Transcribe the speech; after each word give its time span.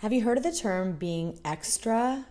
Have 0.00 0.14
you 0.14 0.22
heard 0.22 0.38
of 0.38 0.44
the 0.44 0.50
term 0.50 0.92
being 0.92 1.38
extra? 1.44 2.24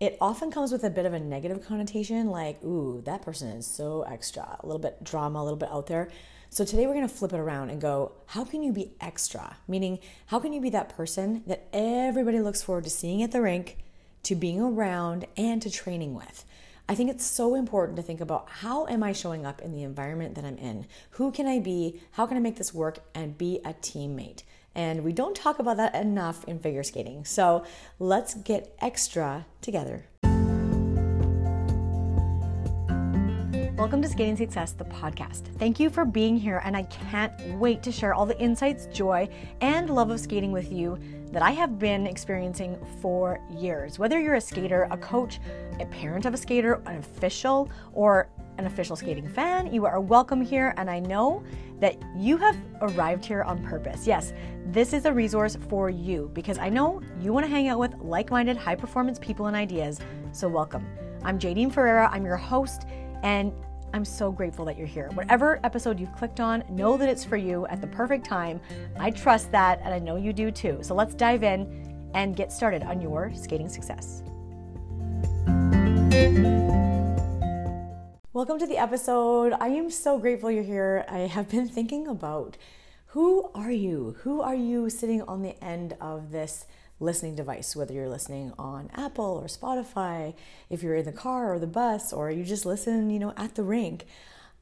It 0.00 0.18
often 0.20 0.50
comes 0.50 0.70
with 0.70 0.84
a 0.84 0.90
bit 0.90 1.06
of 1.06 1.14
a 1.14 1.18
negative 1.18 1.64
connotation, 1.64 2.28
like, 2.28 2.62
ooh, 2.62 3.00
that 3.06 3.22
person 3.22 3.48
is 3.48 3.66
so 3.66 4.02
extra, 4.02 4.58
a 4.60 4.66
little 4.66 4.78
bit 4.78 5.02
drama, 5.02 5.40
a 5.40 5.42
little 5.42 5.56
bit 5.56 5.70
out 5.70 5.86
there. 5.86 6.10
So 6.50 6.62
today 6.62 6.86
we're 6.86 6.92
gonna 6.92 7.08
flip 7.08 7.32
it 7.32 7.40
around 7.40 7.70
and 7.70 7.80
go, 7.80 8.12
how 8.26 8.44
can 8.44 8.62
you 8.62 8.70
be 8.70 8.92
extra? 9.00 9.56
Meaning, 9.66 9.98
how 10.26 10.40
can 10.40 10.52
you 10.52 10.60
be 10.60 10.68
that 10.68 10.90
person 10.90 11.42
that 11.46 11.68
everybody 11.72 12.38
looks 12.38 12.62
forward 12.62 12.84
to 12.84 12.90
seeing 12.90 13.22
at 13.22 13.32
the 13.32 13.40
rink, 13.40 13.78
to 14.24 14.34
being 14.34 14.60
around, 14.60 15.26
and 15.38 15.62
to 15.62 15.70
training 15.70 16.12
with? 16.12 16.44
I 16.86 16.94
think 16.94 17.08
it's 17.08 17.24
so 17.24 17.54
important 17.54 17.96
to 17.96 18.02
think 18.02 18.20
about 18.20 18.46
how 18.50 18.86
am 18.88 19.02
I 19.02 19.14
showing 19.14 19.46
up 19.46 19.62
in 19.62 19.72
the 19.72 19.84
environment 19.84 20.34
that 20.34 20.44
I'm 20.44 20.58
in? 20.58 20.86
Who 21.12 21.32
can 21.32 21.46
I 21.46 21.60
be? 21.60 22.02
How 22.10 22.26
can 22.26 22.36
I 22.36 22.40
make 22.40 22.56
this 22.56 22.74
work 22.74 22.98
and 23.14 23.38
be 23.38 23.60
a 23.64 23.72
teammate? 23.72 24.42
And 24.74 25.02
we 25.02 25.12
don't 25.12 25.34
talk 25.34 25.58
about 25.58 25.76
that 25.78 25.94
enough 25.94 26.44
in 26.44 26.58
figure 26.58 26.82
skating. 26.82 27.24
So 27.24 27.64
let's 27.98 28.34
get 28.34 28.76
extra 28.80 29.46
together. 29.60 30.06
Welcome 33.76 34.02
to 34.02 34.08
Skating 34.08 34.36
Success, 34.36 34.72
the 34.72 34.84
podcast. 34.84 35.44
Thank 35.58 35.80
you 35.80 35.88
for 35.88 36.04
being 36.04 36.36
here, 36.36 36.60
and 36.64 36.76
I 36.76 36.82
can't 36.82 37.32
wait 37.58 37.82
to 37.84 37.90
share 37.90 38.12
all 38.12 38.26
the 38.26 38.38
insights, 38.38 38.86
joy, 38.92 39.26
and 39.62 39.88
love 39.88 40.10
of 40.10 40.20
skating 40.20 40.52
with 40.52 40.70
you 40.70 40.98
that 41.32 41.40
I 41.40 41.52
have 41.52 41.78
been 41.78 42.06
experiencing 42.06 42.78
for 43.00 43.40
years. 43.50 43.98
Whether 43.98 44.20
you're 44.20 44.34
a 44.34 44.40
skater, 44.40 44.86
a 44.90 44.98
coach, 44.98 45.40
a 45.80 45.86
parent 45.86 46.26
of 46.26 46.34
a 46.34 46.36
skater, 46.36 46.82
an 46.84 46.98
official, 46.98 47.70
or 47.94 48.28
an 48.60 48.66
official 48.66 48.94
skating 48.94 49.26
fan, 49.26 49.72
you 49.72 49.86
are 49.86 50.00
welcome 50.00 50.42
here, 50.42 50.74
and 50.76 50.90
I 50.90 51.00
know 51.00 51.42
that 51.80 51.96
you 52.14 52.36
have 52.36 52.58
arrived 52.82 53.24
here 53.24 53.42
on 53.42 53.64
purpose. 53.64 54.06
Yes, 54.06 54.34
this 54.66 54.92
is 54.92 55.06
a 55.06 55.12
resource 55.12 55.56
for 55.70 55.88
you 55.88 56.30
because 56.34 56.58
I 56.58 56.68
know 56.68 57.00
you 57.22 57.32
want 57.32 57.46
to 57.46 57.50
hang 57.50 57.68
out 57.68 57.78
with 57.78 57.94
like 58.00 58.30
minded, 58.30 58.58
high 58.58 58.74
performance 58.74 59.18
people 59.18 59.46
and 59.46 59.56
ideas. 59.56 59.98
So, 60.32 60.46
welcome. 60.46 60.86
I'm 61.24 61.38
Jadine 61.38 61.72
Ferreira, 61.72 62.10
I'm 62.12 62.26
your 62.26 62.36
host, 62.36 62.82
and 63.22 63.50
I'm 63.94 64.04
so 64.04 64.30
grateful 64.30 64.66
that 64.66 64.76
you're 64.76 64.86
here. 64.86 65.08
Whatever 65.14 65.58
episode 65.64 65.98
you've 65.98 66.14
clicked 66.14 66.38
on, 66.38 66.62
know 66.68 66.98
that 66.98 67.08
it's 67.08 67.24
for 67.24 67.38
you 67.38 67.66
at 67.68 67.80
the 67.80 67.86
perfect 67.86 68.26
time. 68.26 68.60
I 68.98 69.10
trust 69.10 69.50
that, 69.52 69.80
and 69.82 69.94
I 69.94 69.98
know 69.98 70.16
you 70.16 70.34
do 70.34 70.50
too. 70.50 70.80
So, 70.82 70.94
let's 70.94 71.14
dive 71.14 71.44
in 71.44 71.96
and 72.12 72.36
get 72.36 72.52
started 72.52 72.82
on 72.82 73.00
your 73.00 73.32
skating 73.34 73.70
success. 73.70 74.22
Welcome 78.32 78.60
to 78.60 78.66
the 78.68 78.78
episode. 78.78 79.54
I 79.58 79.70
am 79.70 79.90
so 79.90 80.16
grateful 80.16 80.52
you're 80.52 80.62
here. 80.62 81.04
I 81.08 81.18
have 81.26 81.48
been 81.48 81.66
thinking 81.68 82.06
about 82.06 82.56
who 83.06 83.50
are 83.56 83.72
you? 83.72 84.18
Who 84.20 84.40
are 84.40 84.54
you 84.54 84.88
sitting 84.88 85.20
on 85.22 85.42
the 85.42 85.60
end 85.60 85.96
of 86.00 86.30
this 86.30 86.64
listening 87.00 87.34
device, 87.34 87.74
whether 87.74 87.92
you're 87.92 88.08
listening 88.08 88.52
on 88.56 88.88
Apple 88.94 89.24
or 89.42 89.46
Spotify, 89.46 90.34
if 90.68 90.80
you're 90.80 90.94
in 90.94 91.06
the 91.06 91.12
car 91.12 91.52
or 91.52 91.58
the 91.58 91.66
bus, 91.66 92.12
or 92.12 92.30
you 92.30 92.44
just 92.44 92.64
listen, 92.64 93.10
you 93.10 93.18
know, 93.18 93.34
at 93.36 93.56
the 93.56 93.64
rink. 93.64 94.06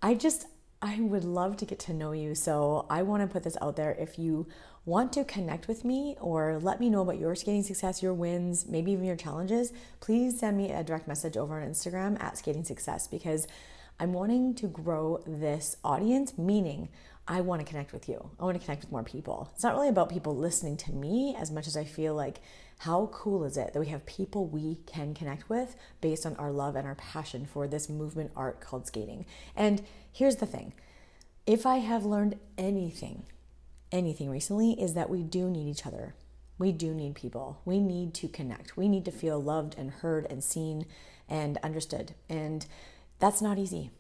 I 0.00 0.14
just, 0.14 0.46
I 0.80 1.00
would 1.00 1.24
love 1.24 1.58
to 1.58 1.66
get 1.66 1.78
to 1.80 1.92
know 1.92 2.12
you. 2.12 2.34
So 2.34 2.86
I 2.88 3.02
want 3.02 3.20
to 3.22 3.26
put 3.30 3.42
this 3.42 3.58
out 3.60 3.76
there. 3.76 3.92
If 3.92 4.18
you 4.18 4.46
want 4.88 5.12
to 5.12 5.22
connect 5.22 5.68
with 5.68 5.84
me 5.84 6.16
or 6.18 6.58
let 6.62 6.80
me 6.80 6.88
know 6.88 7.02
about 7.02 7.18
your 7.18 7.34
skating 7.34 7.62
success, 7.62 8.02
your 8.02 8.14
wins, 8.14 8.66
maybe 8.66 8.90
even 8.92 9.04
your 9.04 9.16
challenges, 9.16 9.70
please 10.00 10.40
send 10.40 10.56
me 10.56 10.72
a 10.72 10.82
direct 10.82 11.06
message 11.06 11.36
over 11.36 11.60
on 11.60 11.68
Instagram 11.68 12.20
at 12.22 12.38
skating 12.38 12.64
success 12.64 13.06
because 13.06 13.46
I'm 14.00 14.14
wanting 14.14 14.54
to 14.54 14.66
grow 14.66 15.22
this 15.26 15.76
audience, 15.84 16.38
meaning 16.38 16.88
I 17.26 17.42
want 17.42 17.60
to 17.60 17.66
connect 17.66 17.92
with 17.92 18.08
you. 18.08 18.30
I 18.40 18.44
want 18.44 18.58
to 18.58 18.64
connect 18.64 18.80
with 18.80 18.90
more 18.90 19.02
people. 19.02 19.50
It's 19.54 19.62
not 19.62 19.74
really 19.74 19.90
about 19.90 20.08
people 20.08 20.34
listening 20.34 20.78
to 20.78 20.92
me 20.92 21.36
as 21.38 21.50
much 21.50 21.66
as 21.66 21.76
I 21.76 21.84
feel 21.84 22.14
like 22.14 22.40
how 22.78 23.10
cool 23.12 23.44
is 23.44 23.58
it 23.58 23.74
that 23.74 23.80
we 23.80 23.88
have 23.88 24.06
people 24.06 24.46
we 24.46 24.78
can 24.86 25.12
connect 25.12 25.50
with 25.50 25.76
based 26.00 26.24
on 26.24 26.34
our 26.36 26.50
love 26.50 26.76
and 26.76 26.86
our 26.86 26.94
passion 26.94 27.44
for 27.44 27.68
this 27.68 27.90
movement 27.90 28.30
art 28.34 28.62
called 28.62 28.86
skating. 28.86 29.26
And 29.54 29.82
here's 30.10 30.36
the 30.36 30.46
thing 30.46 30.72
if 31.46 31.66
I 31.66 31.76
have 31.76 32.06
learned 32.06 32.38
anything 32.56 33.24
anything 33.92 34.30
recently 34.30 34.72
is 34.80 34.94
that 34.94 35.10
we 35.10 35.22
do 35.22 35.50
need 35.50 35.68
each 35.68 35.86
other. 35.86 36.14
We 36.58 36.72
do 36.72 36.92
need 36.92 37.14
people. 37.14 37.60
We 37.64 37.80
need 37.80 38.14
to 38.14 38.28
connect. 38.28 38.76
We 38.76 38.88
need 38.88 39.04
to 39.04 39.12
feel 39.12 39.40
loved 39.40 39.76
and 39.78 39.90
heard 39.90 40.26
and 40.28 40.42
seen 40.42 40.86
and 41.28 41.58
understood. 41.58 42.14
And 42.28 42.66
that's 43.18 43.40
not 43.40 43.58
easy. 43.58 43.90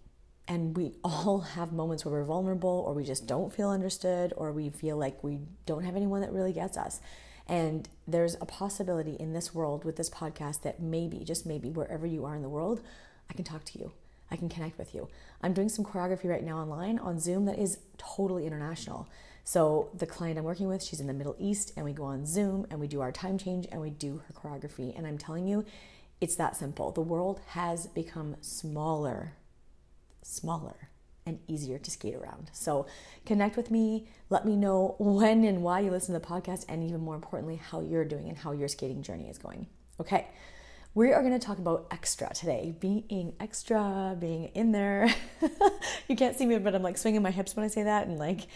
And 0.46 0.76
we 0.76 0.94
all 1.04 1.40
have 1.40 1.72
moments 1.72 2.04
where 2.04 2.12
we're 2.12 2.24
vulnerable 2.24 2.84
or 2.86 2.94
we 2.94 3.04
just 3.04 3.26
don't 3.26 3.54
feel 3.54 3.70
understood 3.70 4.32
or 4.36 4.52
we 4.52 4.70
feel 4.70 4.96
like 4.96 5.22
we 5.22 5.40
don't 5.66 5.84
have 5.84 5.96
anyone 5.96 6.20
that 6.22 6.32
really 6.32 6.52
gets 6.52 6.76
us. 6.76 7.00
And 7.46 7.88
there's 8.06 8.34
a 8.40 8.44
possibility 8.44 9.16
in 9.18 9.32
this 9.32 9.54
world 9.54 9.84
with 9.84 9.96
this 9.96 10.10
podcast 10.10 10.62
that 10.62 10.82
maybe, 10.82 11.24
just 11.24 11.46
maybe, 11.46 11.70
wherever 11.70 12.06
you 12.06 12.26
are 12.26 12.36
in 12.36 12.42
the 12.42 12.48
world, 12.48 12.82
I 13.30 13.32
can 13.32 13.44
talk 13.44 13.64
to 13.66 13.78
you. 13.78 13.92
I 14.30 14.36
can 14.36 14.50
connect 14.50 14.76
with 14.78 14.94
you. 14.94 15.08
I'm 15.42 15.54
doing 15.54 15.70
some 15.70 15.84
choreography 15.84 16.26
right 16.28 16.44
now 16.44 16.58
online 16.58 16.98
on 16.98 17.18
Zoom 17.18 17.46
that 17.46 17.58
is 17.58 17.78
totally 17.96 18.46
international. 18.46 19.08
So 19.48 19.88
the 19.94 20.04
client 20.04 20.38
I'm 20.38 20.44
working 20.44 20.68
with, 20.68 20.82
she's 20.82 21.00
in 21.00 21.06
the 21.06 21.14
Middle 21.14 21.34
East, 21.38 21.72
and 21.74 21.82
we 21.82 21.94
go 21.94 22.04
on 22.04 22.26
Zoom 22.26 22.66
and 22.70 22.78
we 22.78 22.86
do 22.86 23.00
our 23.00 23.10
time 23.10 23.38
change 23.38 23.66
and 23.72 23.80
we 23.80 23.88
do 23.88 24.20
her 24.28 24.34
choreography. 24.34 24.94
And 24.94 25.06
I'm 25.06 25.16
telling 25.16 25.48
you, 25.48 25.64
it's 26.20 26.36
that 26.36 26.54
simple. 26.54 26.92
The 26.92 27.00
world 27.00 27.40
has 27.46 27.86
become 27.86 28.36
smaller, 28.42 29.36
smaller, 30.20 30.90
and 31.24 31.38
easier 31.48 31.78
to 31.78 31.90
skate 31.90 32.14
around. 32.14 32.50
So 32.52 32.86
connect 33.24 33.56
with 33.56 33.70
me. 33.70 34.06
Let 34.28 34.44
me 34.44 34.54
know 34.54 34.96
when 34.98 35.44
and 35.44 35.62
why 35.62 35.80
you 35.80 35.92
listen 35.92 36.12
to 36.12 36.20
the 36.20 36.26
podcast, 36.26 36.66
and 36.68 36.84
even 36.84 37.00
more 37.00 37.14
importantly, 37.14 37.56
how 37.56 37.80
you're 37.80 38.04
doing 38.04 38.28
and 38.28 38.36
how 38.36 38.52
your 38.52 38.68
skating 38.68 39.00
journey 39.00 39.30
is 39.30 39.38
going. 39.38 39.66
Okay. 39.98 40.26
We 40.94 41.12
are 41.12 41.22
going 41.22 41.32
to 41.32 41.46
talk 41.46 41.58
about 41.58 41.86
extra 41.90 42.34
today, 42.34 42.74
being 42.80 43.32
extra, 43.40 44.14
being 44.20 44.48
in 44.48 44.72
there. 44.72 45.08
you 46.08 46.16
can't 46.16 46.36
see 46.36 46.44
me, 46.44 46.58
but 46.58 46.74
I'm 46.74 46.82
like 46.82 46.98
swinging 46.98 47.22
my 47.22 47.30
hips 47.30 47.56
when 47.56 47.64
I 47.64 47.68
say 47.68 47.84
that, 47.84 48.08
and 48.08 48.18
like 48.18 48.46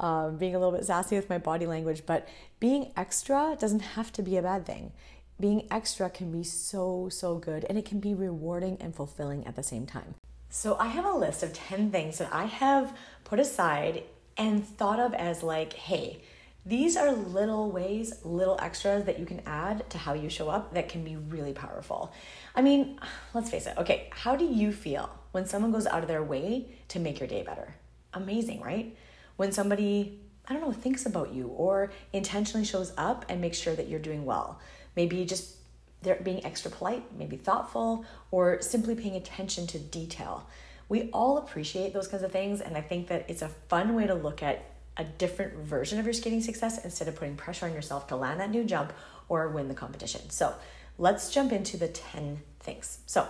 um, 0.00 0.36
being 0.36 0.54
a 0.54 0.58
little 0.58 0.76
bit 0.76 0.86
sassy 0.86 1.16
with 1.16 1.30
my 1.30 1.38
body 1.38 1.66
language, 1.66 2.02
but 2.06 2.28
being 2.60 2.92
extra 2.96 3.56
doesn't 3.58 3.80
have 3.80 4.12
to 4.12 4.22
be 4.22 4.36
a 4.36 4.42
bad 4.42 4.66
thing. 4.66 4.92
Being 5.40 5.66
extra 5.70 6.10
can 6.10 6.30
be 6.30 6.44
so, 6.44 7.08
so 7.10 7.36
good 7.36 7.64
and 7.68 7.76
it 7.76 7.84
can 7.84 8.00
be 8.00 8.14
rewarding 8.14 8.76
and 8.80 8.94
fulfilling 8.94 9.46
at 9.46 9.56
the 9.56 9.62
same 9.62 9.86
time. 9.86 10.14
So, 10.48 10.76
I 10.78 10.86
have 10.86 11.04
a 11.04 11.12
list 11.12 11.42
of 11.42 11.52
10 11.52 11.90
things 11.90 12.18
that 12.18 12.32
I 12.32 12.44
have 12.44 12.96
put 13.24 13.40
aside 13.40 14.04
and 14.36 14.64
thought 14.64 15.00
of 15.00 15.12
as 15.14 15.42
like, 15.42 15.72
hey, 15.72 16.20
these 16.66 16.96
are 16.96 17.12
little 17.12 17.70
ways, 17.70 18.20
little 18.24 18.58
extras 18.60 19.04
that 19.04 19.18
you 19.18 19.26
can 19.26 19.42
add 19.44 19.88
to 19.90 19.98
how 19.98 20.14
you 20.14 20.30
show 20.30 20.48
up 20.48 20.72
that 20.74 20.88
can 20.88 21.04
be 21.04 21.16
really 21.16 21.52
powerful. 21.52 22.12
I 22.54 22.62
mean, 22.62 22.98
let's 23.34 23.50
face 23.50 23.66
it. 23.66 23.76
Okay, 23.76 24.08
how 24.10 24.34
do 24.34 24.46
you 24.46 24.72
feel 24.72 25.10
when 25.32 25.44
someone 25.44 25.72
goes 25.72 25.86
out 25.86 26.02
of 26.02 26.08
their 26.08 26.22
way 26.22 26.68
to 26.88 26.98
make 26.98 27.20
your 27.20 27.28
day 27.28 27.42
better? 27.42 27.74
Amazing, 28.14 28.62
right? 28.62 28.96
When 29.36 29.52
somebody, 29.52 30.20
I 30.48 30.52
don't 30.52 30.62
know, 30.62 30.72
thinks 30.72 31.06
about 31.06 31.32
you 31.32 31.48
or 31.48 31.92
intentionally 32.12 32.64
shows 32.64 32.92
up 32.96 33.24
and 33.28 33.40
makes 33.40 33.58
sure 33.58 33.74
that 33.74 33.88
you're 33.88 34.00
doing 34.00 34.24
well. 34.24 34.60
Maybe 34.96 35.24
just 35.24 35.56
they're 36.02 36.16
being 36.16 36.44
extra 36.44 36.70
polite, 36.70 37.02
maybe 37.16 37.36
thoughtful, 37.36 38.04
or 38.30 38.60
simply 38.60 38.94
paying 38.94 39.16
attention 39.16 39.66
to 39.68 39.78
detail. 39.78 40.46
We 40.88 41.10
all 41.12 41.38
appreciate 41.38 41.92
those 41.94 42.08
kinds 42.08 42.22
of 42.22 42.30
things, 42.30 42.60
and 42.60 42.76
I 42.76 42.82
think 42.82 43.08
that 43.08 43.24
it's 43.28 43.42
a 43.42 43.48
fun 43.48 43.94
way 43.94 44.06
to 44.06 44.14
look 44.14 44.42
at 44.42 44.70
a 44.96 45.04
different 45.04 45.54
version 45.54 45.98
of 45.98 46.04
your 46.04 46.12
skating 46.12 46.42
success 46.42 46.84
instead 46.84 47.08
of 47.08 47.16
putting 47.16 47.36
pressure 47.36 47.66
on 47.66 47.72
yourself 47.72 48.06
to 48.08 48.16
land 48.16 48.38
that 48.40 48.50
new 48.50 48.64
jump 48.64 48.92
or 49.28 49.48
win 49.48 49.68
the 49.68 49.74
competition. 49.74 50.30
So 50.30 50.54
let's 50.98 51.32
jump 51.32 51.52
into 51.52 51.76
the 51.76 51.88
10 51.88 52.40
things. 52.60 52.98
So, 53.06 53.26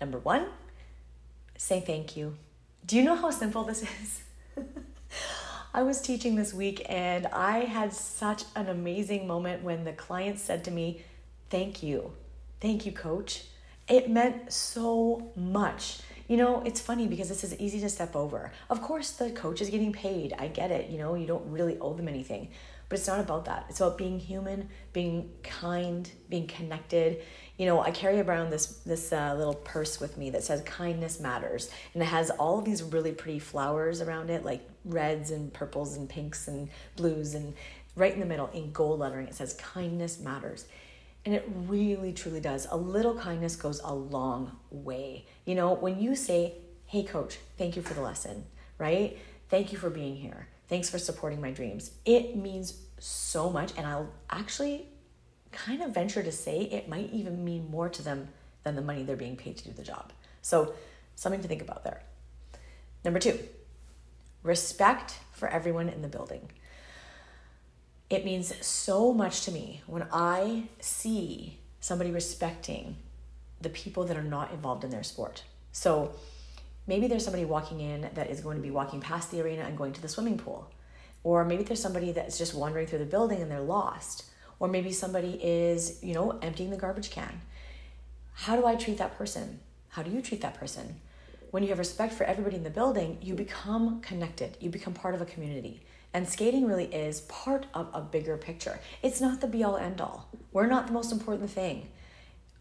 number 0.00 0.18
one, 0.18 0.46
say 1.56 1.80
thank 1.80 2.16
you. 2.16 2.36
Do 2.86 2.96
you 2.96 3.02
know 3.02 3.16
how 3.16 3.30
simple 3.30 3.64
this 3.64 3.82
is? 3.82 4.22
I 5.76 5.82
was 5.82 6.00
teaching 6.00 6.36
this 6.36 6.54
week 6.54 6.86
and 6.88 7.26
I 7.26 7.64
had 7.64 7.92
such 7.92 8.44
an 8.54 8.68
amazing 8.68 9.26
moment 9.26 9.64
when 9.64 9.82
the 9.82 9.92
client 9.92 10.38
said 10.38 10.62
to 10.64 10.70
me, 10.70 11.02
Thank 11.50 11.82
you. 11.82 12.12
Thank 12.60 12.86
you, 12.86 12.92
coach. 12.92 13.46
It 13.88 14.08
meant 14.08 14.52
so 14.52 15.32
much. 15.34 15.98
You 16.28 16.36
know, 16.36 16.62
it's 16.64 16.80
funny 16.80 17.08
because 17.08 17.28
this 17.28 17.42
is 17.42 17.58
easy 17.58 17.80
to 17.80 17.88
step 17.88 18.14
over. 18.14 18.52
Of 18.70 18.82
course, 18.82 19.10
the 19.10 19.32
coach 19.32 19.60
is 19.60 19.68
getting 19.68 19.92
paid. 19.92 20.32
I 20.38 20.46
get 20.46 20.70
it. 20.70 20.90
You 20.90 20.98
know, 20.98 21.16
you 21.16 21.26
don't 21.26 21.50
really 21.50 21.76
owe 21.80 21.94
them 21.94 22.06
anything. 22.06 22.50
But 22.88 22.98
it's 22.98 23.08
not 23.08 23.20
about 23.20 23.46
that. 23.46 23.66
It's 23.68 23.80
about 23.80 23.98
being 23.98 24.18
human, 24.18 24.68
being 24.92 25.30
kind, 25.42 26.10
being 26.28 26.46
connected. 26.46 27.22
You 27.56 27.66
know, 27.66 27.80
I 27.80 27.90
carry 27.90 28.20
around 28.20 28.50
this 28.50 28.66
this 28.84 29.12
uh, 29.12 29.34
little 29.36 29.54
purse 29.54 30.00
with 30.00 30.16
me 30.16 30.30
that 30.30 30.44
says 30.44 30.62
"Kindness 30.62 31.20
Matters," 31.20 31.70
and 31.94 32.02
it 32.02 32.06
has 32.06 32.30
all 32.30 32.60
these 32.60 32.82
really 32.82 33.12
pretty 33.12 33.38
flowers 33.38 34.00
around 34.00 34.30
it, 34.30 34.44
like 34.44 34.68
reds 34.84 35.30
and 35.30 35.52
purples 35.52 35.96
and 35.96 36.08
pinks 36.08 36.48
and 36.48 36.68
blues, 36.96 37.34
and 37.34 37.54
right 37.96 38.12
in 38.12 38.20
the 38.20 38.26
middle 38.26 38.48
in 38.48 38.72
gold 38.72 39.00
lettering 39.00 39.28
it 39.28 39.34
says 39.34 39.54
"Kindness 39.54 40.18
Matters." 40.20 40.66
And 41.26 41.34
it 41.34 41.48
really, 41.66 42.12
truly 42.12 42.40
does. 42.40 42.66
A 42.70 42.76
little 42.76 43.14
kindness 43.14 43.56
goes 43.56 43.80
a 43.82 43.94
long 43.94 44.56
way. 44.70 45.24
You 45.46 45.54
know, 45.54 45.72
when 45.72 45.98
you 45.98 46.14
say, 46.14 46.52
Hey, 46.86 47.02
coach, 47.02 47.38
thank 47.56 47.76
you 47.76 47.82
for 47.82 47.94
the 47.94 48.02
lesson, 48.02 48.44
right? 48.78 49.18
Thank 49.48 49.72
you 49.72 49.78
for 49.78 49.88
being 49.88 50.16
here. 50.16 50.48
Thanks 50.68 50.88
for 50.88 50.98
supporting 50.98 51.40
my 51.40 51.50
dreams. 51.50 51.90
It 52.04 52.36
means 52.36 52.74
so 52.98 53.50
much. 53.50 53.72
And 53.76 53.86
I'll 53.86 54.10
actually 54.30 54.86
kind 55.52 55.82
of 55.82 55.92
venture 55.92 56.22
to 56.22 56.32
say 56.32 56.62
it 56.62 56.88
might 56.88 57.10
even 57.12 57.44
mean 57.44 57.70
more 57.70 57.88
to 57.88 58.02
them 58.02 58.28
than 58.64 58.74
the 58.76 58.82
money 58.82 59.02
they're 59.02 59.16
being 59.16 59.36
paid 59.36 59.56
to 59.58 59.64
do 59.64 59.72
the 59.72 59.82
job. 59.82 60.12
So, 60.42 60.74
something 61.14 61.42
to 61.42 61.48
think 61.48 61.62
about 61.62 61.84
there. 61.84 62.02
Number 63.04 63.20
two, 63.20 63.38
respect 64.42 65.18
for 65.32 65.48
everyone 65.48 65.88
in 65.88 66.02
the 66.02 66.08
building. 66.08 66.50
It 68.10 68.24
means 68.24 68.54
so 68.64 69.12
much 69.12 69.44
to 69.44 69.52
me 69.52 69.82
when 69.86 70.06
I 70.12 70.68
see 70.80 71.58
somebody 71.80 72.10
respecting 72.10 72.96
the 73.60 73.68
people 73.68 74.04
that 74.04 74.16
are 74.16 74.22
not 74.22 74.52
involved 74.52 74.84
in 74.84 74.90
their 74.90 75.02
sport. 75.02 75.44
So 75.72 76.14
maybe 76.86 77.06
there's 77.06 77.24
somebody 77.24 77.44
walking 77.44 77.80
in 77.80 78.08
that 78.14 78.30
is 78.30 78.40
going 78.40 78.56
to 78.56 78.62
be 78.62 78.70
walking 78.70 79.00
past 79.00 79.30
the 79.30 79.40
arena 79.40 79.62
and 79.62 79.76
going 79.76 79.92
to 79.92 80.00
the 80.00 80.08
swimming 80.08 80.38
pool. 80.38 80.70
Or 81.22 81.44
maybe 81.44 81.62
there's 81.62 81.80
somebody 81.80 82.12
that's 82.12 82.36
just 82.36 82.54
wandering 82.54 82.86
through 82.86 82.98
the 82.98 83.06
building 83.06 83.40
and 83.40 83.50
they're 83.50 83.60
lost. 83.60 84.24
Or 84.58 84.68
maybe 84.68 84.92
somebody 84.92 85.38
is, 85.42 86.02
you 86.02 86.14
know, 86.14 86.38
emptying 86.42 86.70
the 86.70 86.76
garbage 86.76 87.10
can. 87.10 87.40
How 88.34 88.56
do 88.56 88.66
I 88.66 88.74
treat 88.74 88.98
that 88.98 89.16
person? 89.16 89.60
How 89.88 90.02
do 90.02 90.10
you 90.10 90.20
treat 90.20 90.40
that 90.42 90.54
person? 90.54 91.00
When 91.50 91.62
you 91.62 91.68
have 91.70 91.78
respect 91.78 92.12
for 92.12 92.24
everybody 92.24 92.56
in 92.56 92.64
the 92.64 92.70
building, 92.70 93.18
you 93.22 93.34
become 93.34 94.00
connected. 94.00 94.56
You 94.60 94.70
become 94.70 94.92
part 94.92 95.14
of 95.14 95.22
a 95.22 95.24
community. 95.24 95.82
And 96.12 96.28
skating 96.28 96.66
really 96.66 96.86
is 96.86 97.22
part 97.22 97.66
of 97.74 97.88
a 97.94 98.00
bigger 98.00 98.36
picture. 98.36 98.78
It's 99.02 99.20
not 99.20 99.40
the 99.40 99.46
be 99.46 99.64
all 99.64 99.76
end 99.76 100.00
all. 100.00 100.28
We're 100.52 100.66
not 100.66 100.88
the 100.88 100.92
most 100.92 101.12
important 101.12 101.50
thing. 101.50 101.88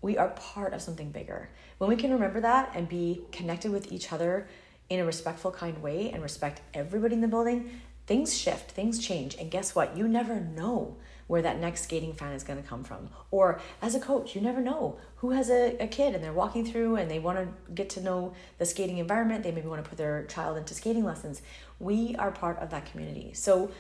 We 0.04 0.18
are 0.18 0.28
part 0.30 0.74
of 0.74 0.82
something 0.82 1.12
bigger. 1.12 1.50
When 1.78 1.90
we 1.90 1.96
can 1.96 2.12
remember 2.12 2.42
that 2.42 2.72
and 2.76 2.90
be 2.90 3.22
connected 3.32 3.72
with 3.72 3.92
each 3.92 4.12
other 4.12 4.48
in 4.90 5.00
a 5.00 5.06
respectful, 5.06 5.50
kind 5.50 5.82
way 5.82 6.12
and 6.12 6.22
respect 6.22 6.62
everybody 6.74 7.16
in 7.16 7.22
the 7.22 7.28
building, 7.30 7.80
things 8.06 8.38
shift, 8.38 8.72
things 8.72 9.00
change. 9.00 9.36
And 9.36 9.50
guess 9.50 9.74
what? 9.74 9.96
You 9.96 10.10
never 10.10 10.42
know 10.42 10.98
where 11.28 11.42
that 11.42 11.58
next 11.58 11.84
skating 11.84 12.14
fan 12.14 12.34
is 12.34 12.44
going 12.44 12.62
to 12.62 12.68
come 12.68 12.84
from. 12.84 13.10
Or 13.32 13.62
as 13.82 13.96
a 13.96 14.00
coach, 14.00 14.36
you 14.36 14.42
never 14.42 14.60
know 14.60 14.98
who 15.16 15.32
has 15.32 15.50
a, 15.50 15.78
a 15.82 15.88
kid 15.88 16.14
and 16.14 16.22
they're 16.22 16.34
walking 16.34 16.66
through 16.66 16.98
and 16.98 17.10
they 17.10 17.20
want 17.20 17.38
to 17.38 17.74
get 17.74 17.90
to 17.92 18.02
know 18.02 18.34
the 18.58 18.66
skating 18.66 18.98
environment. 18.98 19.44
They 19.46 19.52
maybe 19.52 19.70
want 19.70 19.82
to 19.82 19.90
put 19.90 19.98
their 19.98 20.26
child 20.26 20.58
into 20.58 20.74
skating 20.74 21.06
lessons. 21.06 21.42
We 21.80 22.14
are 22.18 22.30
part 22.30 22.60
of 22.60 22.72
that 22.72 22.92
community. 22.92 23.32
So 23.34 23.72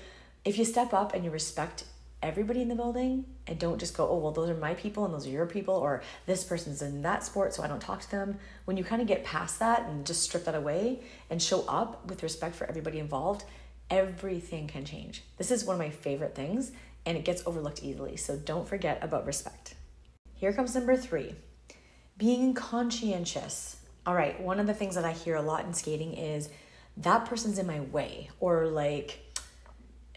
if 0.45 0.57
you 0.57 0.63
step 0.63 0.93
up 0.93 1.13
and 1.13 1.25
you 1.25 1.31
respect 1.31 1.83
everybody 2.23 2.61
in 2.61 2.69
the 2.69 2.75
building 2.75 3.25
and 3.45 3.59
don't 3.59 3.77
just 3.77 3.95
go, 3.95 4.07
oh, 4.07 4.17
well, 4.17 4.31
those 4.31 4.49
are 4.49 4.55
my 4.55 4.73
people 4.73 5.05
and 5.05 5.13
those 5.13 5.27
are 5.27 5.29
your 5.29 5.45
people, 5.45 5.75
or 5.75 6.01
this 6.25 6.43
person's 6.43 6.81
in 6.81 7.01
that 7.03 7.23
sport, 7.23 7.53
so 7.53 7.61
I 7.61 7.67
don't 7.67 7.81
talk 7.81 8.01
to 8.01 8.11
them. 8.11 8.39
When 8.65 8.77
you 8.77 8.83
kind 8.83 9.01
of 9.01 9.07
get 9.07 9.23
past 9.23 9.59
that 9.59 9.85
and 9.87 10.05
just 10.05 10.23
strip 10.23 10.45
that 10.45 10.55
away 10.55 11.01
and 11.29 11.41
show 11.41 11.65
up 11.67 12.07
with 12.07 12.23
respect 12.23 12.55
for 12.55 12.65
everybody 12.65 12.99
involved, 12.99 13.43
everything 13.89 14.67
can 14.67 14.85
change. 14.85 15.23
This 15.37 15.51
is 15.51 15.65
one 15.65 15.75
of 15.75 15.79
my 15.79 15.89
favorite 15.89 16.33
things 16.33 16.71
and 17.05 17.17
it 17.17 17.25
gets 17.25 17.45
overlooked 17.45 17.83
easily. 17.83 18.15
So 18.15 18.37
don't 18.37 18.67
forget 18.67 19.03
about 19.03 19.25
respect. 19.25 19.75
Here 20.33 20.53
comes 20.53 20.73
number 20.73 20.95
three 20.95 21.35
being 22.17 22.53
conscientious. 22.53 23.77
All 24.05 24.13
right, 24.13 24.39
one 24.41 24.59
of 24.59 24.67
the 24.67 24.73
things 24.73 24.95
that 24.95 25.05
I 25.05 25.11
hear 25.11 25.35
a 25.35 25.41
lot 25.41 25.65
in 25.65 25.73
skating 25.73 26.13
is 26.13 26.49
that 26.97 27.25
person's 27.25 27.57
in 27.57 27.65
my 27.65 27.79
way, 27.79 28.29
or 28.39 28.67
like, 28.67 29.19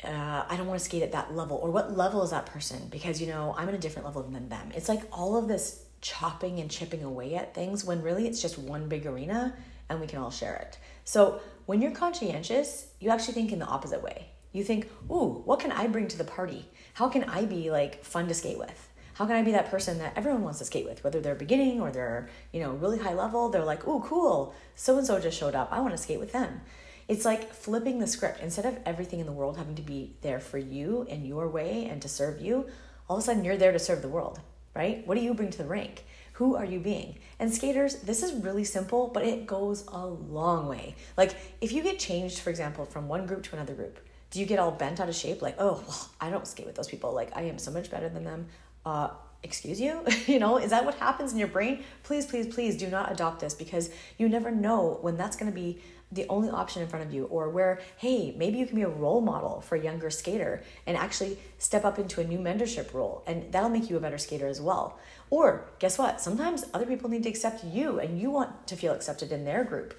uh, 0.05 0.45
I 0.49 0.57
don't 0.57 0.67
want 0.67 0.79
to 0.79 0.85
skate 0.85 1.03
at 1.03 1.13
that 1.13 1.35
level, 1.35 1.57
or 1.57 1.71
what 1.71 1.97
level 1.97 2.23
is 2.23 2.31
that 2.31 2.47
person? 2.47 2.89
Because, 2.91 3.21
you 3.21 3.27
know, 3.27 3.55
I'm 3.57 3.69
in 3.69 3.75
a 3.75 3.79
different 3.79 4.07
level 4.07 4.23
than 4.23 4.49
them. 4.49 4.73
It's 4.75 4.89
like 4.89 5.03
all 5.11 5.37
of 5.37 5.49
this 5.49 5.85
chopping 6.01 6.61
and 6.61 6.71
chipping 6.71 7.03
away 7.03 7.35
at 7.35 7.55
things 7.55 7.85
when 7.85 8.03
really 8.03 8.27
it's 8.27 8.41
just 8.41 8.59
one 8.59 8.89
big 8.89 9.07
arena 9.07 9.57
and 9.89 10.01
we 10.01 10.07
can 10.07 10.19
all 10.19 10.31
share 10.31 10.57
it. 10.57 10.79
So 11.05 11.41
when 11.67 11.81
you're 11.81 11.93
conscientious, 11.93 12.89
you 13.01 13.11
actually 13.11 13.35
think 13.35 13.53
in 13.53 13.59
the 13.59 13.67
opposite 13.67 14.03
way. 14.03 14.29
You 14.53 14.65
think, 14.65 14.89
ooh, 15.11 15.43
what 15.45 15.61
can 15.61 15.73
I 15.73 15.87
bring 15.87 16.09
to 16.09 16.19
the 16.19 16.25
party? 16.25 16.69
How 16.95 17.09
can 17.09 17.25
I 17.25 17.45
be 17.45 17.71
like 17.71 18.05
fun 18.05 18.29
to 18.29 18.35
skate 18.35 18.59
with? 18.59 18.89
How 19.15 19.25
can 19.25 19.37
I 19.37 19.43
be 19.43 19.53
that 19.53 19.71
person 19.71 19.99
that 19.99 20.13
everyone 20.15 20.43
wants 20.43 20.59
to 20.59 20.67
skate 20.67 20.85
with, 20.85 21.03
whether 21.03 21.21
they're 21.21 21.35
beginning 21.35 21.81
or 21.81 21.91
they're, 21.91 22.29
you 22.53 22.61
know, 22.61 22.73
really 22.73 22.99
high 22.99 23.15
level? 23.15 23.49
They're 23.49 23.65
like, 23.65 23.87
ooh, 23.89 24.01
cool, 24.01 24.55
so 24.75 24.99
and 24.99 25.07
so 25.07 25.19
just 25.19 25.39
showed 25.39 25.55
up. 25.55 25.69
I 25.73 25.81
want 25.81 25.93
to 25.93 25.99
skate 25.99 26.21
with 26.21 26.33
them. 26.33 26.61
It's 27.09 27.25
like 27.25 27.53
flipping 27.53 27.99
the 27.99 28.07
script. 28.07 28.41
Instead 28.41 28.67
of 28.67 28.79
everything 28.85 29.21
in 29.21 29.27
the 29.27 29.33
world 29.33 29.57
having 29.57 29.77
to 29.77 29.83
be 29.83 30.17
there 30.23 30.41
for 30.41 30.59
you 30.59 31.07
in 31.09 31.25
your 31.25 31.49
way 31.49 31.87
and 31.87 32.03
to 32.03 32.09
serve 32.09 32.41
you, 32.41 32.67
all 33.09 33.17
of 33.17 33.23
a 33.23 33.27
sudden 33.27 33.45
you're 33.45 33.57
there 33.57 33.73
to 33.73 33.79
serve 33.79 34.03
the 34.03 34.09
world, 34.09 34.41
right? 34.75 35.07
What 35.07 35.17
do 35.17 35.23
you 35.23 35.35
bring 35.35 35.51
to 35.51 35.59
the 35.59 35.65
rink? 35.65 36.05
Who 36.35 36.57
are 36.57 36.65
you 36.65 36.81
being? 36.81 37.19
And 37.39 37.55
skaters, 37.55 37.97
this 38.01 38.23
is 38.23 38.45
really 38.45 38.65
simple, 38.65 39.09
but 39.09 39.25
it 39.25 39.47
goes 39.47 39.87
a 39.89 40.05
long 40.07 40.69
way. 40.69 40.97
Like 41.17 41.35
if 41.61 41.73
you 41.73 41.83
get 41.83 41.99
changed, 41.99 42.41
for 42.41 42.51
example, 42.51 42.85
from 42.85 43.09
one 43.09 43.27
group 43.27 43.43
to 43.45 43.57
another 43.57 43.75
group, 43.75 44.01
do 44.31 44.41
you 44.41 44.47
get 44.47 44.59
all 44.59 44.71
bent 44.71 45.01
out 45.01 45.09
of 45.09 45.15
shape 45.15 45.41
like 45.41 45.57
oh 45.59 45.83
well, 45.87 46.11
i 46.21 46.31
don't 46.31 46.47
skate 46.47 46.67
with 46.67 46.75
those 46.75 46.89
people 46.89 47.13
like 47.13 47.35
i 47.37 47.43
am 47.43 47.59
so 47.59 47.71
much 47.71 47.91
better 47.91 48.09
than 48.09 48.25
them 48.25 48.47
uh, 48.85 49.11
excuse 49.47 49.81
you? 49.81 50.05
You 50.27 50.41
know 50.41 50.59
is 50.59 50.71
that 50.71 50.85
what 50.85 50.97
happens 50.97 51.33
in 51.33 51.39
your 51.39 51.49
brain? 51.49 51.85
Please 52.03 52.27
please 52.27 52.53
please 52.53 52.77
do 52.77 52.89
not 52.89 53.11
adopt 53.11 53.41
this 53.41 53.55
because 53.55 53.91
you 54.19 54.29
never 54.29 54.51
know 54.51 54.99
when 55.01 55.17
that's 55.17 55.37
going 55.37 55.51
to 55.51 55.55
be 55.55 55.81
the 56.13 56.27
only 56.29 56.49
option 56.49 56.83
in 56.83 56.89
front 56.89 57.05
of 57.05 57.13
you 57.13 57.25
or 57.27 57.49
where 57.49 57.81
hey 57.97 58.35
maybe 58.37 58.59
you 58.59 58.67
can 58.67 58.77
be 58.77 58.83
a 58.83 58.89
role 58.89 59.21
model 59.21 59.61
for 59.61 59.75
a 59.77 59.83
younger 59.83 60.09
skater 60.09 60.63
and 60.87 60.97
actually 60.97 61.37
step 61.59 61.85
up 61.85 61.99
into 61.99 62.21
a 62.21 62.25
new 62.25 62.39
mentorship 62.39 62.93
role 62.95 63.25
and 63.27 63.53
that'll 63.53 63.69
make 63.69 63.91
you 63.91 63.97
a 63.97 64.01
better 64.01 64.19
skater 64.19 64.47
as 64.47 64.61
well. 64.61 64.99
Or 65.31 65.65
guess 65.79 65.99
what? 65.99 66.21
Sometimes 66.21 66.65
other 66.73 66.87
people 66.87 67.11
need 67.11 67.25
to 67.25 67.29
accept 67.29 67.65
you 67.65 67.99
and 67.99 68.21
you 68.21 68.31
want 68.31 68.67
to 68.69 68.77
feel 68.77 68.93
accepted 68.93 69.33
in 69.33 69.45
their 69.45 69.65
group. 69.65 69.95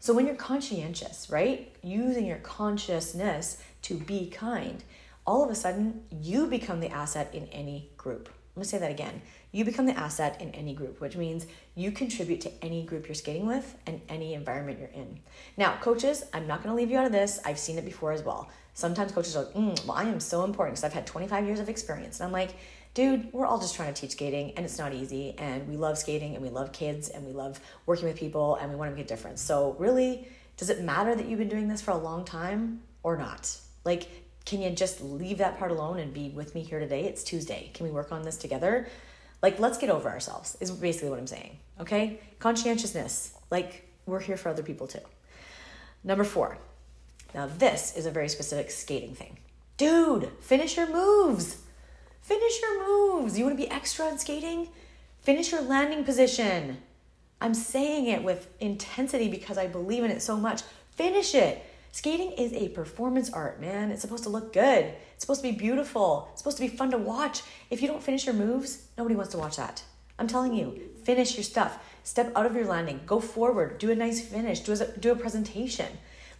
So 0.00 0.12
when 0.12 0.26
you're 0.26 0.34
conscientious 0.34 1.28
right? 1.30 1.74
Using 1.82 2.26
your 2.26 2.38
consciousness 2.38 3.62
to 3.82 3.94
be 3.94 4.30
kind, 4.30 4.82
all 5.24 5.44
of 5.44 5.50
a 5.50 5.54
sudden 5.54 6.04
you 6.10 6.46
become 6.46 6.80
the 6.80 6.88
asset 6.88 7.32
in 7.32 7.46
any 7.48 7.90
group. 7.96 8.28
I'm 8.54 8.60
gonna 8.60 8.68
say 8.68 8.78
that 8.78 8.90
again. 8.90 9.22
You 9.50 9.64
become 9.64 9.86
the 9.86 9.98
asset 9.98 10.40
in 10.42 10.50
any 10.50 10.74
group, 10.74 11.00
which 11.00 11.16
means 11.16 11.46
you 11.74 11.90
contribute 11.90 12.42
to 12.42 12.52
any 12.62 12.82
group 12.82 13.08
you're 13.08 13.14
skating 13.14 13.46
with 13.46 13.78
and 13.86 14.02
any 14.10 14.34
environment 14.34 14.78
you're 14.78 14.88
in. 14.88 15.20
Now, 15.56 15.78
coaches, 15.80 16.24
I'm 16.34 16.46
not 16.46 16.62
gonna 16.62 16.74
leave 16.74 16.90
you 16.90 16.98
out 16.98 17.06
of 17.06 17.12
this. 17.12 17.40
I've 17.46 17.58
seen 17.58 17.78
it 17.78 17.84
before 17.86 18.12
as 18.12 18.22
well. 18.22 18.50
Sometimes 18.74 19.12
coaches 19.12 19.36
are 19.36 19.44
like, 19.44 19.54
mm, 19.54 19.86
well, 19.86 19.96
I 19.96 20.04
am 20.04 20.20
so 20.20 20.44
important 20.44 20.74
because 20.74 20.84
I've 20.84 20.92
had 20.92 21.06
25 21.06 21.46
years 21.46 21.60
of 21.60 21.70
experience. 21.70 22.20
And 22.20 22.26
I'm 22.26 22.32
like, 22.32 22.54
dude, 22.92 23.32
we're 23.32 23.46
all 23.46 23.58
just 23.58 23.74
trying 23.74 23.92
to 23.92 23.98
teach 23.98 24.12
skating 24.12 24.52
and 24.56 24.66
it's 24.66 24.78
not 24.78 24.92
easy. 24.92 25.34
And 25.38 25.66
we 25.66 25.76
love 25.76 25.96
skating 25.96 26.34
and 26.34 26.42
we 26.42 26.50
love 26.50 26.72
kids 26.72 27.08
and 27.08 27.24
we 27.24 27.32
love 27.32 27.58
working 27.86 28.06
with 28.06 28.16
people 28.16 28.56
and 28.56 28.70
we 28.70 28.76
want 28.76 28.90
to 28.90 28.96
make 28.96 29.04
a 29.04 29.08
difference. 29.08 29.40
So, 29.40 29.76
really, 29.78 30.28
does 30.58 30.68
it 30.68 30.82
matter 30.82 31.14
that 31.14 31.26
you've 31.26 31.38
been 31.38 31.48
doing 31.48 31.68
this 31.68 31.80
for 31.80 31.92
a 31.92 31.96
long 31.96 32.24
time 32.24 32.82
or 33.02 33.16
not? 33.16 33.56
Like, 33.84 34.08
can 34.44 34.60
you 34.60 34.70
just 34.70 35.00
leave 35.00 35.38
that 35.38 35.58
part 35.58 35.70
alone 35.70 35.98
and 35.98 36.12
be 36.12 36.30
with 36.30 36.54
me 36.54 36.62
here 36.62 36.80
today? 36.80 37.04
It's 37.04 37.22
Tuesday. 37.22 37.70
Can 37.74 37.86
we 37.86 37.92
work 37.92 38.12
on 38.12 38.22
this 38.22 38.36
together? 38.36 38.88
Like, 39.42 39.58
let's 39.58 39.78
get 39.78 39.90
over 39.90 40.08
ourselves, 40.08 40.56
is 40.60 40.70
basically 40.70 41.10
what 41.10 41.18
I'm 41.18 41.26
saying. 41.26 41.58
Okay? 41.80 42.20
Conscientiousness. 42.38 43.34
Like, 43.50 43.88
we're 44.06 44.20
here 44.20 44.36
for 44.36 44.48
other 44.48 44.62
people 44.62 44.86
too. 44.86 45.00
Number 46.04 46.24
four. 46.24 46.58
Now, 47.34 47.46
this 47.46 47.96
is 47.96 48.06
a 48.06 48.10
very 48.10 48.28
specific 48.28 48.70
skating 48.70 49.14
thing. 49.14 49.38
Dude, 49.76 50.30
finish 50.40 50.76
your 50.76 50.92
moves. 50.92 51.58
Finish 52.20 52.60
your 52.60 52.86
moves. 52.86 53.38
You 53.38 53.44
want 53.44 53.58
to 53.58 53.64
be 53.64 53.70
extra 53.70 54.06
on 54.06 54.18
skating? 54.18 54.68
Finish 55.22 55.50
your 55.50 55.62
landing 55.62 56.04
position. 56.04 56.78
I'm 57.40 57.54
saying 57.54 58.06
it 58.06 58.22
with 58.22 58.48
intensity 58.60 59.28
because 59.28 59.58
I 59.58 59.66
believe 59.66 60.04
in 60.04 60.10
it 60.10 60.22
so 60.22 60.36
much. 60.36 60.62
Finish 60.92 61.34
it. 61.34 61.64
Skating 61.94 62.32
is 62.32 62.54
a 62.54 62.70
performance 62.70 63.30
art, 63.30 63.60
man. 63.60 63.90
It's 63.90 64.00
supposed 64.00 64.22
to 64.22 64.30
look 64.30 64.54
good. 64.54 64.86
It's 65.14 65.20
supposed 65.20 65.42
to 65.42 65.52
be 65.52 65.54
beautiful. 65.54 66.28
It's 66.32 66.40
supposed 66.40 66.56
to 66.56 66.62
be 66.62 66.68
fun 66.68 66.90
to 66.92 66.98
watch. 66.98 67.42
If 67.68 67.82
you 67.82 67.86
don't 67.86 68.02
finish 68.02 68.24
your 68.24 68.34
moves, 68.34 68.86
nobody 68.96 69.14
wants 69.14 69.30
to 69.32 69.38
watch 69.38 69.58
that. 69.58 69.82
I'm 70.18 70.26
telling 70.26 70.54
you, 70.54 70.88
finish 71.04 71.36
your 71.36 71.44
stuff. 71.44 71.78
Step 72.02 72.32
out 72.34 72.46
of 72.46 72.56
your 72.56 72.64
landing. 72.64 73.00
Go 73.04 73.20
forward. 73.20 73.76
Do 73.76 73.90
a 73.90 73.94
nice 73.94 74.22
finish. 74.22 74.60
Do 74.60 74.72
a, 74.72 74.86
do 74.98 75.12
a 75.12 75.16
presentation. 75.16 75.86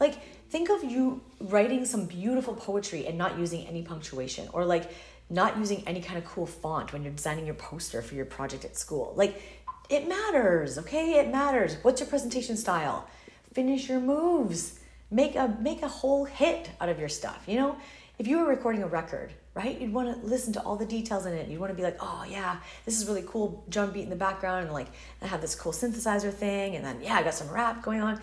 Like, 0.01 0.15
think 0.49 0.71
of 0.71 0.85
you 0.85 1.21
writing 1.39 1.85
some 1.85 2.07
beautiful 2.07 2.55
poetry 2.55 3.07
and 3.07 3.19
not 3.19 3.39
using 3.39 3.67
any 3.67 3.83
punctuation 3.83 4.49
or 4.55 4.65
like 4.65 4.91
not 5.29 5.59
using 5.59 5.87
any 5.87 6.01
kind 6.01 6.19
of 6.19 6.25
cool 6.25 6.47
font 6.47 6.95
when 6.95 7.03
you're 7.03 7.13
designing 7.13 7.45
your 7.45 7.55
poster 7.57 8.01
for 8.01 8.15
your 8.15 8.25
project 8.25 8.65
at 8.65 8.79
school. 8.79 9.13
Like, 9.17 9.43
it 9.91 10.09
matters, 10.09 10.79
okay? 10.79 11.19
It 11.21 11.31
matters. 11.31 11.77
What's 11.83 12.01
your 12.01 12.09
presentation 12.09 12.57
style? 12.57 13.07
Finish 13.53 13.91
your 13.91 14.01
moves 14.01 14.79
make 15.13 15.37
a 15.37 15.57
make 15.61 15.83
a 15.83 15.89
whole 15.89 16.25
hit 16.25 16.71
out 16.81 16.89
of 16.89 16.99
your 16.99 17.09
stuff 17.09 17.45
you 17.47 17.57
know? 17.57 17.77
If 18.19 18.29
you 18.29 18.39
were 18.39 18.47
recording 18.47 18.83
a 18.83 18.87
record 18.87 19.33
right 19.55 19.81
you'd 19.81 19.93
want 19.93 20.09
to 20.09 20.27
listen 20.27 20.53
to 20.55 20.63
all 20.63 20.77
the 20.77 20.87
details 20.87 21.27
in 21.27 21.35
it. 21.35 21.49
You'd 21.49 21.61
want 21.61 21.71
to 21.71 21.77
be 21.77 21.83
like 21.83 21.99
oh 22.01 22.25
yeah 22.29 22.57
this 22.85 23.01
is 23.01 23.07
really 23.07 23.25
cool 23.27 23.65
drum 23.69 23.93
beat 23.93 24.05
in 24.05 24.11
the 24.11 24.17
background 24.17 24.65
and 24.65 24.73
like 24.73 24.89
i 25.21 25.27
have 25.27 25.41
this 25.41 25.55
cool 25.55 25.73
synthesizer 25.73 26.33
thing 26.33 26.77
and 26.77 26.85
then 26.85 27.01
yeah 27.03 27.17
i 27.17 27.23
got 27.23 27.35
some 27.35 27.51
rap 27.51 27.83
going 27.83 28.01
on. 28.01 28.21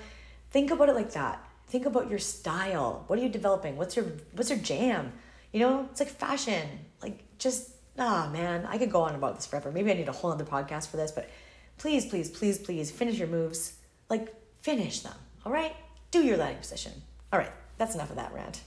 Think 0.52 0.72
about 0.72 0.90
it 0.90 0.96
like 0.96 1.14
that. 1.14 1.46
Think 1.68 1.86
about 1.86 2.10
your 2.10 2.18
style. 2.18 3.04
What 3.06 3.20
are 3.20 3.22
you 3.22 3.30
developing? 3.30 3.78
What's 3.78 3.96
your 3.96 4.06
what's 4.34 4.50
your 4.50 4.60
jam? 4.60 5.14
You 5.54 5.60
know 5.60 5.88
it's 5.92 6.00
like 6.00 6.10
fashion. 6.10 6.68
Like 7.02 7.24
just 7.38 7.72
ah 7.98 8.30
man 8.32 8.66
i 8.66 8.78
could 8.78 8.92
go 8.92 9.02
on 9.02 9.14
about 9.14 9.36
this 9.36 9.46
forever. 9.46 9.72
Maybe 9.72 9.92
i 9.92 9.94
need 9.94 10.08
a 10.08 10.12
whole 10.14 10.32
other 10.32 10.46
podcast 10.46 10.88
for 10.88 10.98
this 10.98 11.12
but 11.12 11.30
please 11.78 12.06
please 12.06 12.30
please 12.30 12.58
please 12.58 12.90
finish 12.90 13.20
your 13.20 13.28
moves. 13.28 13.74
Like 14.10 14.34
finish 14.62 15.02
them 15.02 15.14
all 15.46 15.54
right 15.54 15.76
do 16.12 16.24
your 16.24 16.38
landing 16.38 16.60
position. 16.60 16.94
All 17.32 17.40
right, 17.40 17.52
that's 17.78 17.96
enough 17.96 18.10
of 18.10 18.16
that 18.16 18.34
rant. 18.34 18.62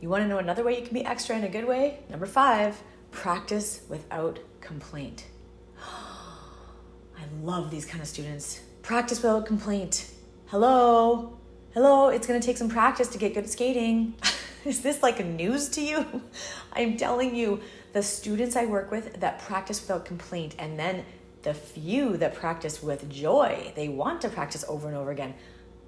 You 0.00 0.08
want 0.08 0.24
to 0.24 0.28
know 0.28 0.38
another 0.38 0.64
way 0.64 0.78
you 0.78 0.84
can 0.84 0.94
be 0.94 1.04
extra 1.04 1.36
in 1.36 1.44
a 1.44 1.48
good 1.48 1.66
way? 1.66 2.00
Number 2.08 2.26
five, 2.26 2.80
Practice 3.10 3.82
without 3.88 4.38
complaint. 4.60 5.26
I 5.78 7.22
love 7.42 7.70
these 7.70 7.84
kind 7.84 8.00
of 8.00 8.08
students. 8.08 8.60
Practice 8.82 9.22
without 9.22 9.46
complaint. 9.46 10.10
Hello, 10.46 11.38
hello, 11.74 12.08
it's 12.08 12.26
gonna 12.26 12.40
take 12.40 12.56
some 12.56 12.68
practice 12.68 13.08
to 13.08 13.18
get 13.18 13.34
good 13.34 13.44
at 13.44 13.50
skating. 13.50 14.14
Is 14.64 14.80
this 14.80 15.02
like 15.02 15.24
news 15.24 15.68
to 15.70 15.82
you? 15.82 16.22
I'm 16.72 16.96
telling 16.96 17.34
you, 17.34 17.60
the 17.92 18.02
students 18.02 18.56
I 18.56 18.66
work 18.66 18.90
with 18.90 19.20
that 19.20 19.40
practice 19.40 19.80
without 19.80 20.04
complaint, 20.04 20.54
and 20.58 20.78
then 20.78 21.04
the 21.42 21.54
few 21.54 22.16
that 22.18 22.34
practice 22.34 22.82
with 22.82 23.10
joy, 23.10 23.72
they 23.74 23.88
want 23.88 24.20
to 24.22 24.28
practice 24.28 24.64
over 24.68 24.86
and 24.88 24.96
over 24.96 25.10
again. 25.10 25.34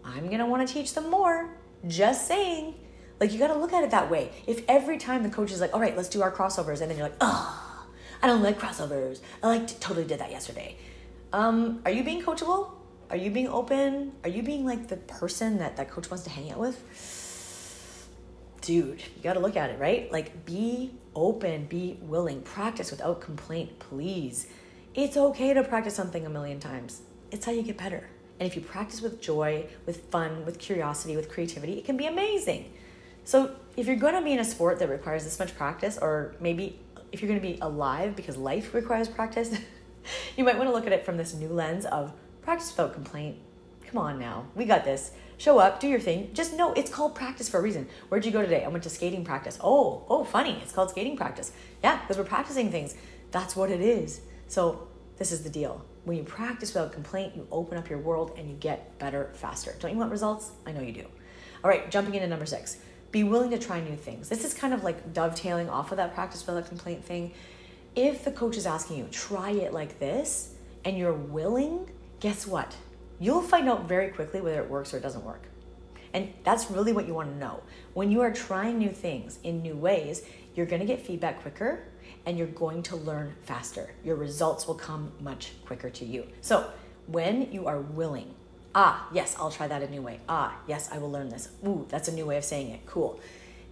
I'm 0.04 0.30
gonna 0.30 0.46
wanna 0.46 0.66
teach 0.66 0.94
them 0.94 1.10
more. 1.10 1.50
Just 1.86 2.28
saying. 2.28 2.74
Like, 3.20 3.32
you 3.32 3.38
gotta 3.38 3.58
look 3.58 3.72
at 3.72 3.84
it 3.84 3.90
that 3.90 4.10
way. 4.10 4.32
If 4.46 4.64
every 4.68 4.98
time 4.98 5.22
the 5.22 5.28
coach 5.28 5.52
is 5.52 5.60
like, 5.60 5.72
all 5.74 5.80
right, 5.80 5.96
let's 5.96 6.08
do 6.08 6.22
our 6.22 6.32
crossovers, 6.32 6.80
and 6.80 6.90
then 6.90 6.98
you're 6.98 7.06
like, 7.06 7.16
oh, 7.20 7.86
I 8.22 8.26
don't 8.26 8.42
like 8.42 8.58
crossovers. 8.58 9.20
I 9.42 9.48
like 9.48 9.80
totally 9.80 10.06
did 10.06 10.20
that 10.20 10.30
yesterday. 10.30 10.76
Um, 11.32 11.82
are 11.84 11.90
you 11.90 12.04
being 12.04 12.22
coachable? 12.22 12.72
Are 13.10 13.16
you 13.16 13.30
being 13.30 13.48
open? 13.48 14.12
Are 14.24 14.30
you 14.30 14.42
being 14.42 14.64
like 14.64 14.88
the 14.88 14.96
person 14.96 15.58
that 15.58 15.76
that 15.76 15.90
coach 15.90 16.10
wants 16.10 16.24
to 16.24 16.30
hang 16.30 16.50
out 16.50 16.58
with? 16.58 18.08
Dude, 18.60 19.02
you 19.16 19.22
got 19.22 19.34
to 19.34 19.40
look 19.40 19.56
at 19.56 19.70
it, 19.70 19.78
right? 19.78 20.10
Like 20.12 20.46
be 20.46 20.92
open, 21.14 21.66
be 21.66 21.98
willing, 22.00 22.42
practice 22.42 22.90
without 22.90 23.20
complaint, 23.20 23.78
please. 23.78 24.46
It's 24.94 25.16
okay 25.16 25.52
to 25.52 25.62
practice 25.64 25.94
something 25.94 26.24
a 26.24 26.30
million 26.30 26.60
times. 26.60 27.02
It's 27.30 27.44
how 27.44 27.52
you 27.52 27.62
get 27.62 27.76
better. 27.76 28.08
And 28.40 28.48
if 28.48 28.56
you 28.56 28.62
practice 28.62 29.00
with 29.00 29.20
joy, 29.20 29.66
with 29.86 30.04
fun, 30.10 30.44
with 30.44 30.58
curiosity, 30.58 31.16
with 31.16 31.28
creativity, 31.28 31.78
it 31.78 31.84
can 31.84 31.96
be 31.96 32.06
amazing. 32.06 32.72
So, 33.24 33.54
if 33.76 33.86
you're 33.86 33.96
going 33.96 34.14
to 34.14 34.22
be 34.22 34.32
in 34.32 34.40
a 34.40 34.44
sport 34.44 34.78
that 34.80 34.88
requires 34.88 35.24
this 35.24 35.38
much 35.38 35.56
practice, 35.56 35.96
or 36.00 36.34
maybe 36.40 36.80
if 37.12 37.22
you're 37.22 37.28
going 37.28 37.40
to 37.40 37.46
be 37.46 37.58
alive 37.60 38.16
because 38.16 38.36
life 38.36 38.74
requires 38.74 39.08
practice, 39.08 39.56
you 40.36 40.44
might 40.44 40.56
want 40.56 40.68
to 40.68 40.72
look 40.72 40.86
at 40.86 40.92
it 40.92 41.04
from 41.04 41.16
this 41.16 41.32
new 41.34 41.48
lens 41.48 41.86
of 41.86 42.12
Practice 42.42 42.70
without 42.70 42.92
complaint. 42.92 43.36
Come 43.86 43.98
on 43.98 44.18
now. 44.18 44.46
We 44.56 44.64
got 44.64 44.84
this. 44.84 45.12
Show 45.38 45.58
up, 45.58 45.78
do 45.78 45.86
your 45.86 46.00
thing. 46.00 46.30
Just 46.34 46.54
know 46.54 46.72
it's 46.72 46.90
called 46.90 47.14
practice 47.14 47.48
for 47.48 47.58
a 47.58 47.62
reason. 47.62 47.88
Where'd 48.08 48.24
you 48.24 48.32
go 48.32 48.42
today? 48.42 48.64
I 48.64 48.68
went 48.68 48.82
to 48.82 48.90
skating 48.90 49.24
practice. 49.24 49.58
Oh, 49.60 50.04
oh, 50.08 50.24
funny. 50.24 50.58
It's 50.62 50.72
called 50.72 50.90
skating 50.90 51.16
practice. 51.16 51.52
Yeah, 51.82 52.00
because 52.00 52.18
we're 52.18 52.24
practicing 52.24 52.70
things. 52.70 52.96
That's 53.30 53.54
what 53.54 53.70
it 53.70 53.80
is. 53.80 54.20
So, 54.48 54.88
this 55.18 55.30
is 55.30 55.44
the 55.44 55.50
deal. 55.50 55.84
When 56.04 56.16
you 56.16 56.24
practice 56.24 56.74
without 56.74 56.92
complaint, 56.92 57.36
you 57.36 57.46
open 57.52 57.78
up 57.78 57.88
your 57.88 57.98
world 57.98 58.32
and 58.36 58.48
you 58.48 58.56
get 58.56 58.98
better 58.98 59.30
faster. 59.34 59.74
Don't 59.78 59.92
you 59.92 59.98
want 59.98 60.10
results? 60.10 60.50
I 60.66 60.72
know 60.72 60.80
you 60.80 60.92
do. 60.92 61.06
All 61.62 61.70
right, 61.70 61.90
jumping 61.90 62.14
into 62.14 62.26
number 62.26 62.46
six. 62.46 62.78
Be 63.12 63.24
willing 63.24 63.50
to 63.50 63.58
try 63.58 63.80
new 63.80 63.94
things. 63.94 64.28
This 64.28 64.44
is 64.44 64.52
kind 64.52 64.74
of 64.74 64.82
like 64.82 65.12
dovetailing 65.12 65.68
off 65.68 65.92
of 65.92 65.98
that 65.98 66.14
practice 66.14 66.44
without 66.46 66.66
complaint 66.66 67.04
thing. 67.04 67.32
If 67.94 68.24
the 68.24 68.32
coach 68.32 68.56
is 68.56 68.66
asking 68.66 68.98
you, 68.98 69.08
try 69.12 69.50
it 69.50 69.72
like 69.72 69.98
this, 69.98 70.54
and 70.84 70.96
you're 70.98 71.12
willing 71.12 71.88
guess 72.22 72.46
what? 72.46 72.76
You'll 73.18 73.42
find 73.42 73.68
out 73.68 73.88
very 73.88 74.10
quickly 74.10 74.40
whether 74.40 74.62
it 74.62 74.70
works 74.70 74.94
or 74.94 74.98
it 74.98 75.02
doesn't 75.02 75.24
work. 75.24 75.42
And 76.14 76.32
that's 76.44 76.70
really 76.70 76.92
what 76.92 77.08
you 77.08 77.14
want 77.14 77.30
to 77.30 77.36
know. 77.36 77.60
When 77.94 78.12
you 78.12 78.20
are 78.20 78.32
trying 78.32 78.78
new 78.78 78.90
things 78.90 79.40
in 79.42 79.60
new 79.60 79.74
ways, 79.74 80.24
you're 80.54 80.66
going 80.66 80.80
to 80.80 80.86
get 80.86 81.04
feedback 81.04 81.42
quicker 81.42 81.82
and 82.26 82.38
you're 82.38 82.46
going 82.46 82.82
to 82.84 82.96
learn 82.96 83.34
faster. 83.42 83.90
Your 84.04 84.16
results 84.16 84.66
will 84.66 84.74
come 84.74 85.12
much 85.20 85.52
quicker 85.66 85.90
to 85.90 86.04
you. 86.04 86.26
So, 86.40 86.70
when 87.06 87.50
you 87.52 87.66
are 87.66 87.80
willing, 87.80 88.34
ah, 88.74 89.08
yes, 89.12 89.34
I'll 89.38 89.50
try 89.50 89.66
that 89.68 89.82
a 89.82 89.90
new 89.90 90.02
way. 90.02 90.20
Ah, 90.28 90.56
yes, 90.66 90.88
I 90.92 90.98
will 90.98 91.10
learn 91.10 91.28
this. 91.28 91.48
Ooh, 91.66 91.86
that's 91.88 92.08
a 92.08 92.12
new 92.12 92.26
way 92.26 92.36
of 92.36 92.44
saying 92.44 92.70
it. 92.70 92.86
Cool. 92.86 93.20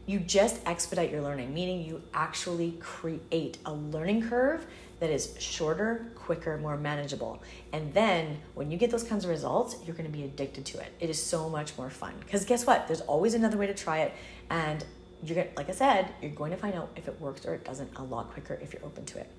You 0.07 0.19
just 0.19 0.61
expedite 0.67 1.11
your 1.11 1.23
learning, 1.23 1.55
meaning 1.55 1.85
you 1.85 2.03
actually 2.13 2.73
create 2.81 3.59
a 3.65 3.73
learning 3.73 4.29
curve 4.29 4.67
that 4.99 5.11
is 5.11 5.35
shorter, 5.39 6.11
quicker, 6.15 6.59
more 6.59 6.77
manageable. 6.77 7.43
And 7.73 7.93
then 7.95 8.39
when 8.55 8.71
you 8.71 8.77
get 8.77 8.91
those 8.91 9.03
kinds 9.03 9.25
of 9.25 9.31
results, 9.31 9.77
you're 9.85 9.97
to 9.97 10.09
be 10.09 10.25
addicted 10.25 10.67
to 10.67 10.79
it. 10.79 10.93
It 11.01 11.11
is 11.11 11.23
so 11.23 11.49
much 11.49 11.77
more 11.79 11.91
fun. 11.91 12.15
Because 12.21 12.45
guess 12.45 12.67
what? 12.67 12.87
There's 12.87 13.01
always 13.03 13.35
another 13.35 13.57
way 13.57 13.67
to 13.67 13.75
try 13.75 14.01
it. 14.01 14.13
And 14.51 14.85
you're 15.25 15.37
going 15.37 15.49
like 15.57 15.69
I 15.69 15.73
said, 15.73 16.13
you're 16.21 16.31
going 16.31 16.51
to 16.51 16.57
find 16.57 16.75
out 16.75 16.91
if 16.97 17.09
it 17.09 17.21
works 17.21 17.45
or 17.47 17.55
it 17.55 17.65
doesn't 17.65 17.97
a 17.97 18.03
lot 18.03 18.33
quicker 18.33 18.59
if 18.63 18.73
you're 18.73 18.85
open 18.85 19.05
to 19.07 19.19
it. 19.19 19.31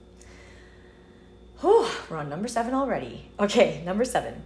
Whew, 1.60 1.88
we're 2.10 2.18
on 2.18 2.30
number 2.30 2.48
seven 2.48 2.74
already. 2.74 3.30
Okay, 3.40 3.82
number 3.86 4.06
seven. 4.06 4.44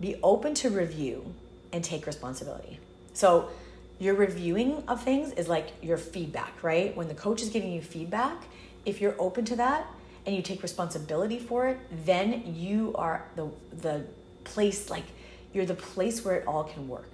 Be 0.00 0.16
open 0.22 0.54
to 0.54 0.70
review 0.70 1.34
and 1.72 1.82
take 1.82 2.06
responsibility. 2.06 2.78
So 3.14 3.50
your 3.98 4.14
reviewing 4.14 4.84
of 4.88 5.02
things 5.02 5.32
is 5.32 5.48
like 5.48 5.68
your 5.82 5.98
feedback, 5.98 6.62
right? 6.62 6.96
When 6.96 7.08
the 7.08 7.14
coach 7.14 7.42
is 7.42 7.48
giving 7.48 7.72
you 7.72 7.80
feedback, 7.80 8.44
if 8.84 9.00
you're 9.00 9.16
open 9.18 9.44
to 9.46 9.56
that, 9.56 9.86
and 10.26 10.34
you 10.34 10.42
take 10.42 10.62
responsibility 10.62 11.38
for 11.38 11.68
it, 11.68 11.78
then 12.04 12.54
you 12.54 12.94
are 12.96 13.24
the 13.36 13.48
the 13.82 14.04
place 14.44 14.90
like 14.90 15.04
you're 15.52 15.66
the 15.66 15.74
place 15.74 16.24
where 16.24 16.36
it 16.36 16.46
all 16.46 16.64
can 16.64 16.88
work. 16.88 17.12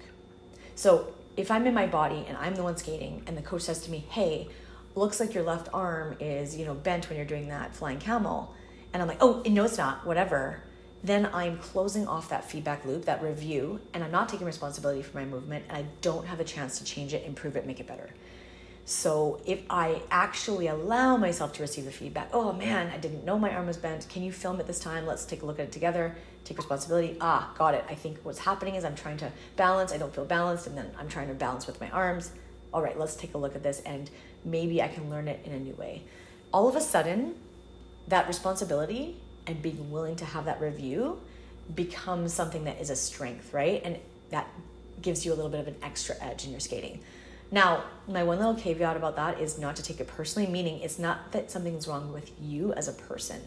So 0.75 1.13
if 1.37 1.51
I'm 1.51 1.65
in 1.65 1.73
my 1.73 1.87
body 1.87 2.25
and 2.27 2.37
I'm 2.37 2.55
the 2.55 2.63
one 2.63 2.77
skating 2.77 3.23
and 3.27 3.37
the 3.37 3.41
coach 3.41 3.63
says 3.63 3.81
to 3.83 3.91
me, 3.91 4.05
"Hey, 4.09 4.49
looks 4.95 5.19
like 5.19 5.33
your 5.33 5.43
left 5.43 5.69
arm 5.73 6.17
is, 6.19 6.57
you 6.57 6.65
know, 6.65 6.73
bent 6.73 7.09
when 7.09 7.17
you're 7.17 7.25
doing 7.25 7.47
that 7.49 7.75
flying 7.75 7.99
camel." 7.99 8.53
And 8.93 9.01
I'm 9.01 9.07
like, 9.07 9.21
"Oh, 9.21 9.41
no 9.45 9.65
it's 9.65 9.77
not, 9.77 10.05
whatever." 10.05 10.63
Then 11.03 11.29
I'm 11.33 11.57
closing 11.57 12.07
off 12.07 12.29
that 12.29 12.45
feedback 12.45 12.85
loop, 12.85 13.05
that 13.05 13.23
review, 13.23 13.79
and 13.93 14.03
I'm 14.03 14.11
not 14.11 14.29
taking 14.29 14.45
responsibility 14.45 15.01
for 15.01 15.17
my 15.17 15.25
movement 15.25 15.65
and 15.67 15.77
I 15.77 15.85
don't 16.01 16.27
have 16.27 16.39
a 16.39 16.43
chance 16.43 16.77
to 16.77 16.85
change 16.85 17.13
it, 17.13 17.25
improve 17.25 17.55
it, 17.55 17.65
make 17.65 17.79
it 17.79 17.87
better. 17.87 18.11
So 18.85 19.41
if 19.45 19.61
I 19.69 20.01
actually 20.09 20.67
allow 20.67 21.15
myself 21.15 21.53
to 21.53 21.61
receive 21.61 21.85
the 21.85 21.91
feedback, 21.91 22.29
oh 22.33 22.51
man, 22.51 22.91
I 22.93 22.97
didn't 22.97 23.23
know 23.23 23.37
my 23.37 23.53
arm 23.53 23.67
was 23.67 23.77
bent. 23.77 24.07
Can 24.09 24.23
you 24.23 24.31
film 24.31 24.59
it 24.59 24.67
this 24.67 24.79
time? 24.79 25.05
Let's 25.05 25.23
take 25.25 25.43
a 25.43 25.45
look 25.45 25.59
at 25.59 25.65
it 25.65 25.71
together. 25.71 26.15
Take 26.43 26.57
responsibility. 26.57 27.17
Ah, 27.21 27.53
got 27.57 27.75
it. 27.75 27.85
I 27.89 27.95
think 27.95 28.17
what's 28.23 28.39
happening 28.39 28.75
is 28.75 28.83
I'm 28.83 28.95
trying 28.95 29.17
to 29.17 29.31
balance. 29.55 29.93
I 29.93 29.97
don't 29.97 30.13
feel 30.13 30.25
balanced, 30.25 30.67
and 30.67 30.77
then 30.77 30.89
I'm 30.97 31.07
trying 31.07 31.27
to 31.27 31.33
balance 31.33 31.67
with 31.67 31.79
my 31.79 31.89
arms. 31.91 32.31
All 32.73 32.81
right, 32.81 32.97
let's 32.97 33.15
take 33.15 33.33
a 33.33 33.37
look 33.37 33.55
at 33.55 33.63
this, 33.63 33.81
and 33.81 34.09
maybe 34.43 34.81
I 34.81 34.87
can 34.87 35.09
learn 35.09 35.27
it 35.27 35.41
in 35.45 35.51
a 35.51 35.59
new 35.59 35.73
way. 35.73 36.03
All 36.51 36.67
of 36.67 36.75
a 36.75 36.81
sudden, 36.81 37.35
that 38.07 38.27
responsibility 38.27 39.17
and 39.45 39.61
being 39.61 39.91
willing 39.91 40.15
to 40.17 40.25
have 40.25 40.45
that 40.45 40.59
review 40.59 41.21
becomes 41.73 42.33
something 42.33 42.63
that 42.65 42.81
is 42.81 42.89
a 42.89 42.95
strength, 42.95 43.53
right? 43.53 43.81
And 43.85 43.97
that 44.31 44.47
gives 45.01 45.25
you 45.25 45.33
a 45.33 45.35
little 45.35 45.51
bit 45.51 45.59
of 45.59 45.67
an 45.67 45.75
extra 45.83 46.15
edge 46.21 46.45
in 46.45 46.51
your 46.51 46.59
skating. 46.59 47.01
Now, 47.53 47.83
my 48.07 48.23
one 48.23 48.37
little 48.37 48.55
caveat 48.55 48.95
about 48.95 49.17
that 49.17 49.41
is 49.41 49.59
not 49.59 49.75
to 49.75 49.83
take 49.83 49.99
it 49.99 50.07
personally, 50.07 50.49
meaning 50.49 50.79
it's 50.79 50.97
not 50.97 51.33
that 51.33 51.51
something's 51.51 51.85
wrong 51.85 52.13
with 52.13 52.31
you 52.41 52.71
as 52.73 52.87
a 52.87 52.93
person. 52.93 53.41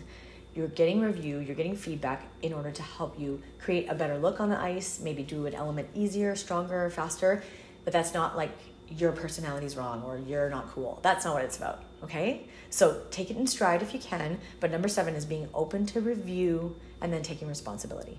You're 0.54 0.68
getting 0.68 1.00
review, 1.00 1.38
you're 1.38 1.56
getting 1.56 1.74
feedback 1.74 2.26
in 2.42 2.52
order 2.52 2.70
to 2.70 2.82
help 2.82 3.18
you 3.18 3.42
create 3.58 3.88
a 3.88 3.94
better 3.94 4.18
look 4.18 4.40
on 4.40 4.50
the 4.50 4.60
ice, 4.60 5.00
maybe 5.00 5.22
do 5.22 5.46
an 5.46 5.54
element 5.54 5.88
easier, 5.94 6.36
stronger, 6.36 6.88
faster, 6.90 7.42
but 7.84 7.92
that's 7.92 8.12
not 8.12 8.36
like 8.36 8.52
your 8.88 9.10
personality's 9.12 9.76
wrong 9.76 10.02
or 10.02 10.18
you're 10.18 10.50
not 10.50 10.68
cool. 10.68 11.00
That's 11.02 11.24
not 11.24 11.34
what 11.34 11.44
it's 11.44 11.56
about, 11.56 11.82
okay? 12.02 12.46
So 12.68 13.02
take 13.10 13.30
it 13.30 13.38
in 13.38 13.46
stride 13.46 13.82
if 13.82 13.94
you 13.94 14.00
can, 14.00 14.38
but 14.60 14.70
number 14.70 14.88
seven 14.88 15.14
is 15.14 15.24
being 15.24 15.48
open 15.54 15.86
to 15.86 16.00
review 16.00 16.76
and 17.00 17.10
then 17.10 17.22
taking 17.22 17.48
responsibility. 17.48 18.18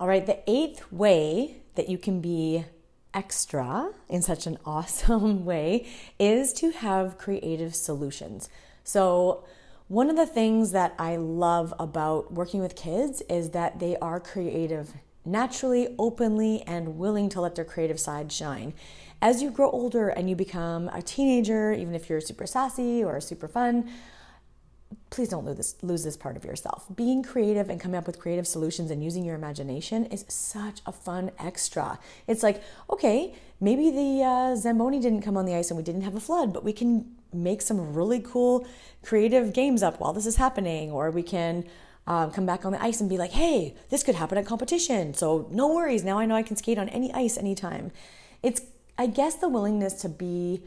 All 0.00 0.08
right, 0.08 0.24
the 0.24 0.38
eighth 0.50 0.90
way 0.90 1.58
that 1.74 1.88
you 1.88 1.98
can 1.98 2.20
be 2.20 2.64
extra 3.14 3.92
in 4.08 4.22
such 4.22 4.46
an 4.46 4.58
awesome 4.66 5.44
way 5.44 5.86
is 6.18 6.52
to 6.54 6.70
have 6.70 7.18
creative 7.18 7.74
solutions. 7.74 8.48
So, 8.84 9.44
one 9.88 10.08
of 10.08 10.16
the 10.16 10.26
things 10.26 10.72
that 10.72 10.94
I 10.98 11.16
love 11.16 11.74
about 11.78 12.32
working 12.32 12.60
with 12.60 12.74
kids 12.74 13.20
is 13.28 13.50
that 13.50 13.78
they 13.78 13.96
are 13.98 14.18
creative 14.18 14.94
naturally, 15.24 15.94
openly, 15.98 16.62
and 16.62 16.98
willing 16.98 17.28
to 17.30 17.40
let 17.40 17.54
their 17.54 17.64
creative 17.64 18.00
side 18.00 18.32
shine. 18.32 18.74
As 19.20 19.42
you 19.42 19.50
grow 19.50 19.70
older 19.70 20.08
and 20.08 20.28
you 20.28 20.34
become 20.34 20.88
a 20.88 21.02
teenager, 21.02 21.72
even 21.72 21.94
if 21.94 22.08
you're 22.08 22.20
super 22.20 22.46
sassy 22.46 23.04
or 23.04 23.20
super 23.20 23.48
fun, 23.48 23.90
please 25.12 25.28
don't 25.28 25.44
lose 25.44 25.58
this, 25.58 25.76
lose 25.82 26.02
this 26.02 26.16
part 26.16 26.36
of 26.36 26.44
yourself. 26.44 26.86
Being 26.96 27.22
creative 27.22 27.68
and 27.68 27.78
coming 27.78 27.98
up 27.98 28.06
with 28.06 28.18
creative 28.18 28.46
solutions 28.46 28.90
and 28.90 29.04
using 29.04 29.24
your 29.24 29.34
imagination 29.34 30.06
is 30.06 30.24
such 30.28 30.80
a 30.86 30.92
fun 30.92 31.30
extra. 31.38 31.98
It's 32.26 32.42
like, 32.42 32.62
okay, 32.90 33.34
maybe 33.60 33.90
the 33.90 34.24
uh, 34.24 34.56
Zamboni 34.56 34.98
didn't 35.00 35.20
come 35.20 35.36
on 35.36 35.44
the 35.44 35.54
ice 35.54 35.70
and 35.70 35.76
we 35.76 35.84
didn't 35.84 36.02
have 36.02 36.16
a 36.16 36.20
flood, 36.20 36.52
but 36.54 36.64
we 36.64 36.72
can 36.72 37.14
make 37.32 37.60
some 37.60 37.92
really 37.92 38.20
cool 38.20 38.66
creative 39.02 39.52
games 39.52 39.82
up 39.82 40.00
while 40.00 40.14
this 40.14 40.26
is 40.26 40.36
happening, 40.36 40.90
or 40.90 41.10
we 41.10 41.22
can 41.22 41.64
um, 42.06 42.30
come 42.30 42.46
back 42.46 42.64
on 42.64 42.72
the 42.72 42.82
ice 42.82 43.00
and 43.00 43.10
be 43.10 43.18
like, 43.18 43.32
hey, 43.32 43.76
this 43.90 44.02
could 44.02 44.14
happen 44.14 44.38
at 44.38 44.46
competition. 44.46 45.12
So 45.12 45.46
no 45.50 45.68
worries. 45.68 46.04
Now 46.04 46.18
I 46.18 46.26
know 46.26 46.34
I 46.34 46.42
can 46.42 46.56
skate 46.56 46.78
on 46.78 46.88
any 46.88 47.12
ice 47.12 47.36
anytime. 47.36 47.92
It's, 48.42 48.62
I 48.96 49.06
guess, 49.06 49.34
the 49.36 49.48
willingness 49.48 49.94
to 50.02 50.08
be 50.08 50.62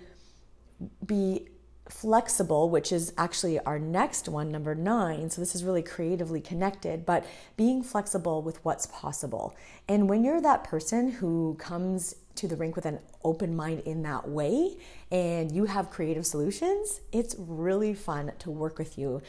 be 1.05 1.47
flexible, 1.89 2.69
which 2.69 2.91
is 2.91 3.13
actually 3.17 3.59
our 3.59 3.77
next 3.77 4.27
one, 4.27 4.51
number 4.51 4.73
nine. 4.75 5.29
So, 5.29 5.41
this 5.41 5.55
is 5.55 5.63
really 5.63 5.83
creatively 5.83 6.41
connected, 6.41 7.05
but 7.05 7.25
being 7.57 7.83
flexible 7.83 8.41
with 8.41 8.63
what's 8.65 8.87
possible. 8.87 9.55
And 9.87 10.09
when 10.09 10.23
you're 10.23 10.41
that 10.41 10.63
person 10.63 11.11
who 11.11 11.55
comes 11.59 12.15
to 12.35 12.47
the 12.47 12.55
rink 12.55 12.75
with 12.75 12.85
an 12.85 12.99
open 13.23 13.55
mind 13.55 13.81
in 13.81 14.03
that 14.03 14.27
way 14.27 14.77
and 15.11 15.51
you 15.51 15.65
have 15.65 15.89
creative 15.89 16.25
solutions, 16.25 17.01
it's 17.11 17.35
really 17.37 17.93
fun 17.93 18.31
to 18.39 18.51
work 18.51 18.77
with 18.77 18.97
you. 18.97 19.21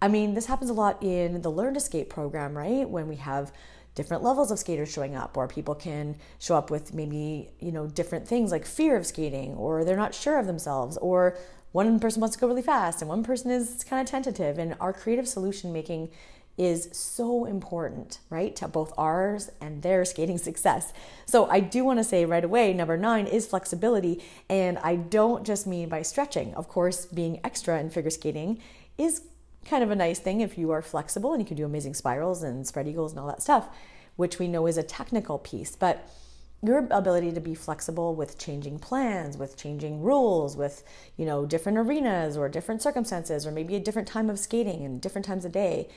I 0.00 0.08
mean, 0.08 0.34
this 0.34 0.46
happens 0.46 0.70
a 0.70 0.74
lot 0.74 1.02
in 1.02 1.42
the 1.42 1.50
Learn 1.50 1.74
to 1.74 1.80
Skate 1.80 2.10
program, 2.10 2.56
right? 2.56 2.88
When 2.88 3.08
we 3.08 3.16
have 3.16 3.52
different 3.94 4.22
levels 4.22 4.50
of 4.50 4.58
skaters 4.58 4.92
showing 4.92 5.16
up 5.16 5.36
or 5.36 5.48
people 5.48 5.74
can 5.74 6.16
show 6.38 6.54
up 6.54 6.70
with 6.70 6.92
maybe 6.92 7.48
you 7.58 7.72
know 7.72 7.86
different 7.86 8.28
things 8.28 8.52
like 8.52 8.66
fear 8.66 8.94
of 8.94 9.06
skating 9.06 9.54
or 9.54 9.84
they're 9.84 9.96
not 9.96 10.14
sure 10.14 10.38
of 10.38 10.46
themselves 10.46 10.98
or 10.98 11.36
one 11.76 12.00
person 12.00 12.22
wants 12.22 12.34
to 12.34 12.40
go 12.40 12.48
really 12.48 12.62
fast 12.62 13.02
and 13.02 13.08
one 13.10 13.22
person 13.22 13.50
is 13.50 13.84
kind 13.84 14.00
of 14.00 14.10
tentative 14.10 14.58
and 14.58 14.74
our 14.80 14.94
creative 14.94 15.28
solution 15.28 15.74
making 15.74 16.08
is 16.56 16.88
so 16.90 17.44
important, 17.44 18.18
right, 18.30 18.56
to 18.56 18.66
both 18.66 18.94
ours 18.96 19.50
and 19.60 19.82
their 19.82 20.02
skating 20.06 20.38
success. 20.48 20.94
So, 21.26 21.44
I 21.50 21.60
do 21.60 21.84
want 21.84 21.98
to 21.98 22.04
say 22.04 22.24
right 22.24 22.42
away 22.42 22.72
number 22.72 22.96
nine 22.96 23.26
is 23.26 23.46
flexibility. 23.46 24.22
And 24.48 24.78
I 24.78 24.96
don't 24.96 25.44
just 25.44 25.66
mean 25.66 25.90
by 25.90 26.00
stretching. 26.00 26.54
Of 26.54 26.66
course, 26.66 27.04
being 27.04 27.40
extra 27.44 27.78
in 27.78 27.90
figure 27.90 28.10
skating 28.10 28.58
is 28.96 29.20
kind 29.66 29.84
of 29.84 29.90
a 29.90 29.96
nice 29.96 30.18
thing 30.18 30.40
if 30.40 30.56
you 30.56 30.70
are 30.70 30.80
flexible 30.80 31.34
and 31.34 31.42
you 31.42 31.46
can 31.46 31.58
do 31.58 31.66
amazing 31.66 31.92
spirals 31.92 32.42
and 32.42 32.66
spread 32.66 32.88
eagles 32.88 33.12
and 33.12 33.20
all 33.20 33.26
that 33.26 33.42
stuff, 33.42 33.68
which 34.16 34.38
we 34.38 34.48
know 34.48 34.66
is 34.66 34.78
a 34.78 34.82
technical 34.82 35.38
piece. 35.38 35.76
But 35.76 36.08
your 36.62 36.86
ability 36.90 37.32
to 37.32 37.40
be 37.40 37.54
flexible 37.54 38.14
with 38.14 38.38
changing 38.38 38.78
plans, 38.78 39.36
with 39.36 39.56
changing 39.56 40.02
rules, 40.02 40.56
with 40.56 40.82
you 41.16 41.26
know 41.26 41.46
different 41.46 41.78
arenas 41.78 42.36
or 42.36 42.48
different 42.48 42.82
circumstances, 42.82 43.46
or 43.46 43.52
maybe 43.52 43.76
a 43.76 43.80
different 43.80 44.08
time 44.08 44.30
of 44.30 44.38
skating 44.38 44.84
and 44.84 45.00
different 45.00 45.24
times 45.24 45.44
a 45.44 45.48
day, 45.48 45.88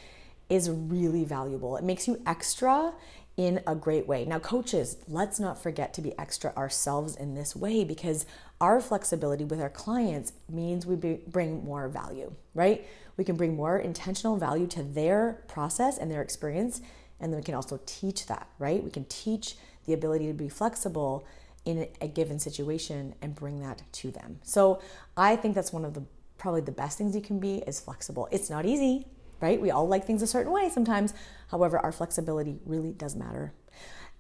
is 0.50 0.70
really 0.70 1.24
valuable. 1.24 1.78
It 1.78 1.84
makes 1.84 2.08
you 2.08 2.22
extra 2.26 2.94
in 3.38 3.62
a 3.66 3.74
great 3.74 4.06
way. 4.06 4.26
Now, 4.26 4.40
coaches, 4.40 4.98
let's 5.08 5.40
not 5.40 5.64
forget 5.64 5.94
to 5.94 6.02
be 6.02 6.18
extra 6.20 6.54
ourselves 6.58 7.16
in 7.16 7.36
this 7.36 7.56
way 7.56 7.86
because 7.86 8.26
our 8.60 8.82
flexibility 8.82 9.46
with 9.46 9.62
our 9.62 9.70
clients 9.70 10.34
means 10.50 10.86
we 10.86 10.96
bring 10.96 11.64
more 11.64 11.88
value, 11.88 12.34
right? 12.54 12.86
We 13.16 13.24
can 13.24 13.38
bring 13.38 13.56
more 13.56 13.80
intentional 13.80 14.36
value 14.36 14.68
to 14.68 14.84
their 14.84 15.42
process 15.48 15.98
and 15.98 16.12
their 16.12 16.22
experience, 16.22 16.82
and 17.22 17.32
then 17.32 17.40
we 17.40 17.44
can 17.46 17.56
also 17.56 17.80
teach 17.86 18.26
that, 18.26 18.50
right? 18.60 18.84
We 18.84 18.92
can 18.92 19.06
teach 19.06 19.56
the 19.86 19.94
ability 19.94 20.28
to 20.28 20.34
be 20.34 20.50
flexible 20.50 21.26
in 21.66 21.88
a 22.02 22.08
given 22.08 22.40
situation 22.40 23.16
and 23.22 23.36
bring 23.36 23.60
that 23.62 23.82
to 23.92 24.12
them. 24.12 24.40
So, 24.44 24.82
I 25.18 25.36
think 25.36 25.56
that's 25.56 25.74
one 25.74 25.86
of 25.86 25.94
the 25.94 26.04
probably 26.40 26.62
the 26.62 26.72
best 26.72 26.98
things 26.98 27.16
you 27.16 27.22
can 27.22 27.40
be 27.40 27.58
is 27.68 27.80
flexible. 27.80 28.28
It's 28.32 28.50
not 28.50 28.66
easy, 28.66 29.06
right? 29.42 29.62
We 29.62 29.70
all 29.70 29.88
like 29.88 30.06
things 30.06 30.22
a 30.22 30.28
certain 30.28 30.52
way 30.52 30.70
sometimes. 30.70 31.14
However, 31.52 31.78
our 31.78 31.92
flexibility 31.92 32.60
really 32.66 32.94
does 32.94 33.16
matter. 33.16 33.54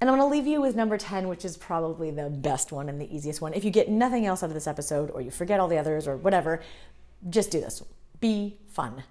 And 0.01 0.09
I'm 0.09 0.17
going 0.17 0.29
to 0.29 0.33
leave 0.33 0.47
you 0.47 0.61
with 0.61 0.75
number 0.75 0.97
10, 0.97 1.27
which 1.27 1.43
is 1.43 1.57
probably 1.57 2.11
the 2.11 2.29
best 2.29 2.71
one 2.71 2.87
and 2.87 3.01
the 3.01 3.13
easiest 3.13 3.41
one. 3.41 3.53
If 3.53 3.65
you 3.65 3.71
get 3.71 3.89
nothing 3.89 4.25
else 4.25 4.43
out 4.43 4.49
of 4.49 4.53
this 4.53 4.67
episode 4.67 5.09
or 5.11 5.21
you 5.21 5.31
forget 5.31 5.59
all 5.59 5.67
the 5.67 5.77
others 5.77 6.07
or 6.07 6.15
whatever, 6.15 6.61
just 7.29 7.51
do 7.51 7.59
this. 7.59 7.83
Be 8.21 8.57
fun. 8.67 9.03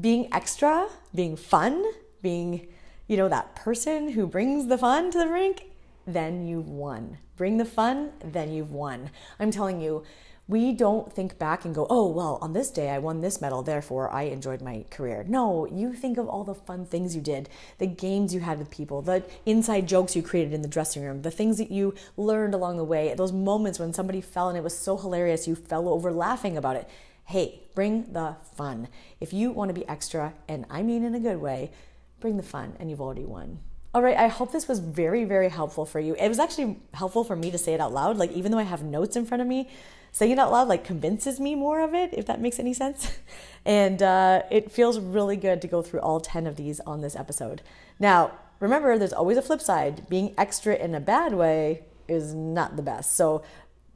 Being 0.00 0.32
extra, 0.32 0.88
being 1.14 1.36
fun, 1.36 1.84
being, 2.22 2.68
you 3.06 3.16
know, 3.18 3.28
that 3.28 3.54
person 3.54 4.12
who 4.12 4.26
brings 4.26 4.68
the 4.68 4.78
fun 4.78 5.10
to 5.10 5.18
the 5.18 5.28
rink, 5.28 5.69
then 6.12 6.46
you've 6.46 6.68
won. 6.68 7.18
Bring 7.36 7.56
the 7.56 7.64
fun, 7.64 8.12
then 8.22 8.52
you've 8.52 8.72
won. 8.72 9.10
I'm 9.38 9.50
telling 9.50 9.80
you, 9.80 10.04
we 10.50 10.72
don't 10.72 11.12
think 11.12 11.38
back 11.38 11.64
and 11.64 11.72
go, 11.72 11.86
oh, 11.88 12.08
well, 12.08 12.36
on 12.42 12.54
this 12.54 12.72
day 12.72 12.90
I 12.90 12.98
won 12.98 13.20
this 13.20 13.40
medal, 13.40 13.62
therefore 13.62 14.12
I 14.12 14.22
enjoyed 14.22 14.60
my 14.60 14.84
career. 14.90 15.24
No, 15.28 15.64
you 15.66 15.92
think 15.92 16.18
of 16.18 16.26
all 16.26 16.42
the 16.42 16.56
fun 16.56 16.84
things 16.84 17.14
you 17.14 17.22
did, 17.22 17.48
the 17.78 17.86
games 17.86 18.34
you 18.34 18.40
had 18.40 18.58
with 18.58 18.68
people, 18.68 19.00
the 19.00 19.22
inside 19.46 19.86
jokes 19.86 20.16
you 20.16 20.24
created 20.24 20.52
in 20.52 20.62
the 20.62 20.68
dressing 20.68 21.04
room, 21.04 21.22
the 21.22 21.30
things 21.30 21.58
that 21.58 21.70
you 21.70 21.94
learned 22.16 22.52
along 22.52 22.78
the 22.78 22.84
way, 22.84 23.14
those 23.14 23.30
moments 23.32 23.78
when 23.78 23.92
somebody 23.92 24.20
fell 24.20 24.48
and 24.48 24.58
it 24.58 24.64
was 24.64 24.76
so 24.76 24.96
hilarious 24.96 25.46
you 25.46 25.54
fell 25.54 25.88
over 25.88 26.10
laughing 26.10 26.56
about 26.56 26.74
it. 26.74 26.88
Hey, 27.26 27.60
bring 27.76 28.12
the 28.12 28.34
fun. 28.56 28.88
If 29.20 29.32
you 29.32 29.52
want 29.52 29.68
to 29.68 29.80
be 29.80 29.86
extra, 29.86 30.34
and 30.48 30.66
I 30.68 30.82
mean 30.82 31.04
in 31.04 31.14
a 31.14 31.20
good 31.20 31.40
way, 31.40 31.70
bring 32.18 32.36
the 32.36 32.42
fun 32.42 32.74
and 32.80 32.90
you've 32.90 33.00
already 33.00 33.24
won. 33.24 33.60
All 33.92 34.02
right, 34.02 34.16
I 34.16 34.28
hope 34.28 34.52
this 34.52 34.68
was 34.68 34.78
very, 34.78 35.24
very 35.24 35.48
helpful 35.48 35.84
for 35.84 35.98
you. 35.98 36.14
It 36.14 36.28
was 36.28 36.38
actually 36.38 36.78
helpful 36.94 37.24
for 37.24 37.34
me 37.34 37.50
to 37.50 37.58
say 37.58 37.74
it 37.74 37.80
out 37.80 37.92
loud. 37.92 38.18
Like, 38.18 38.30
even 38.32 38.52
though 38.52 38.58
I 38.58 38.62
have 38.62 38.84
notes 38.84 39.16
in 39.16 39.26
front 39.26 39.42
of 39.42 39.48
me, 39.48 39.68
saying 40.12 40.30
it 40.30 40.38
out 40.38 40.52
loud 40.52 40.68
like 40.68 40.84
convinces 40.84 41.40
me 41.40 41.56
more 41.56 41.80
of 41.80 41.92
it, 41.92 42.10
if 42.12 42.26
that 42.26 42.40
makes 42.40 42.58
any 42.58 42.74
sense. 42.74 43.18
And 43.66 44.02
uh, 44.02 44.44
it 44.50 44.70
feels 44.70 44.98
really 44.98 45.36
good 45.36 45.60
to 45.60 45.68
go 45.68 45.82
through 45.82 46.00
all 46.00 46.18
10 46.18 46.46
of 46.46 46.56
these 46.56 46.80
on 46.80 47.02
this 47.02 47.14
episode. 47.14 47.60
Now, 47.98 48.32
remember, 48.58 48.96
there's 48.96 49.12
always 49.12 49.36
a 49.36 49.42
flip 49.42 49.60
side. 49.60 50.08
Being 50.08 50.34
extra 50.38 50.74
in 50.74 50.94
a 50.94 51.00
bad 51.00 51.34
way 51.34 51.84
is 52.08 52.32
not 52.32 52.76
the 52.76 52.82
best. 52.82 53.16
So 53.16 53.42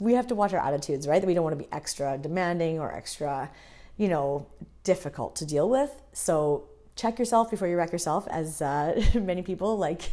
we 0.01 0.13
have 0.13 0.27
to 0.27 0.35
watch 0.35 0.53
our 0.53 0.61
attitudes, 0.61 1.09
right? 1.09 1.19
That 1.19 1.27
we 1.27 1.33
don't 1.33 1.45
want 1.45 1.59
to 1.59 1.65
be 1.65 1.73
extra 1.73 2.19
demanding 2.19 2.79
or 2.79 2.93
extra, 2.93 3.51
you 3.97 4.09
know, 4.09 4.47
difficult 4.83 5.35
to 5.37 5.47
deal 5.47 5.71
with. 5.71 6.03
So 6.13 6.69
check 6.97 7.19
yourself 7.19 7.51
before 7.51 7.69
you 7.69 7.77
wreck 7.77 7.93
yourself, 7.93 8.27
as 8.29 8.63
uh, 8.63 9.03
many 9.15 9.43
people 9.43 9.77
like, 9.77 10.13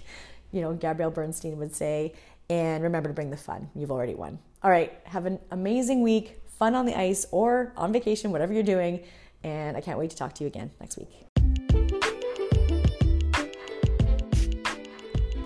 you 0.51 0.61
know, 0.61 0.73
Gabrielle 0.73 1.11
Bernstein 1.11 1.57
would 1.57 1.75
say. 1.75 2.13
And 2.49 2.83
remember 2.83 3.07
to 3.07 3.13
bring 3.13 3.29
the 3.29 3.37
fun. 3.37 3.69
You've 3.75 3.91
already 3.91 4.15
won. 4.15 4.39
All 4.61 4.69
right, 4.69 4.93
have 5.05 5.25
an 5.25 5.39
amazing 5.51 6.01
week, 6.01 6.41
fun 6.59 6.75
on 6.75 6.85
the 6.85 6.97
ice 6.99 7.25
or 7.31 7.73
on 7.77 7.93
vacation, 7.93 8.31
whatever 8.31 8.53
you're 8.53 8.63
doing. 8.63 9.03
And 9.43 9.75
I 9.75 9.81
can't 9.81 9.97
wait 9.97 10.09
to 10.11 10.15
talk 10.17 10.33
to 10.35 10.43
you 10.43 10.47
again 10.47 10.71
next 10.79 10.97
week. 10.97 11.30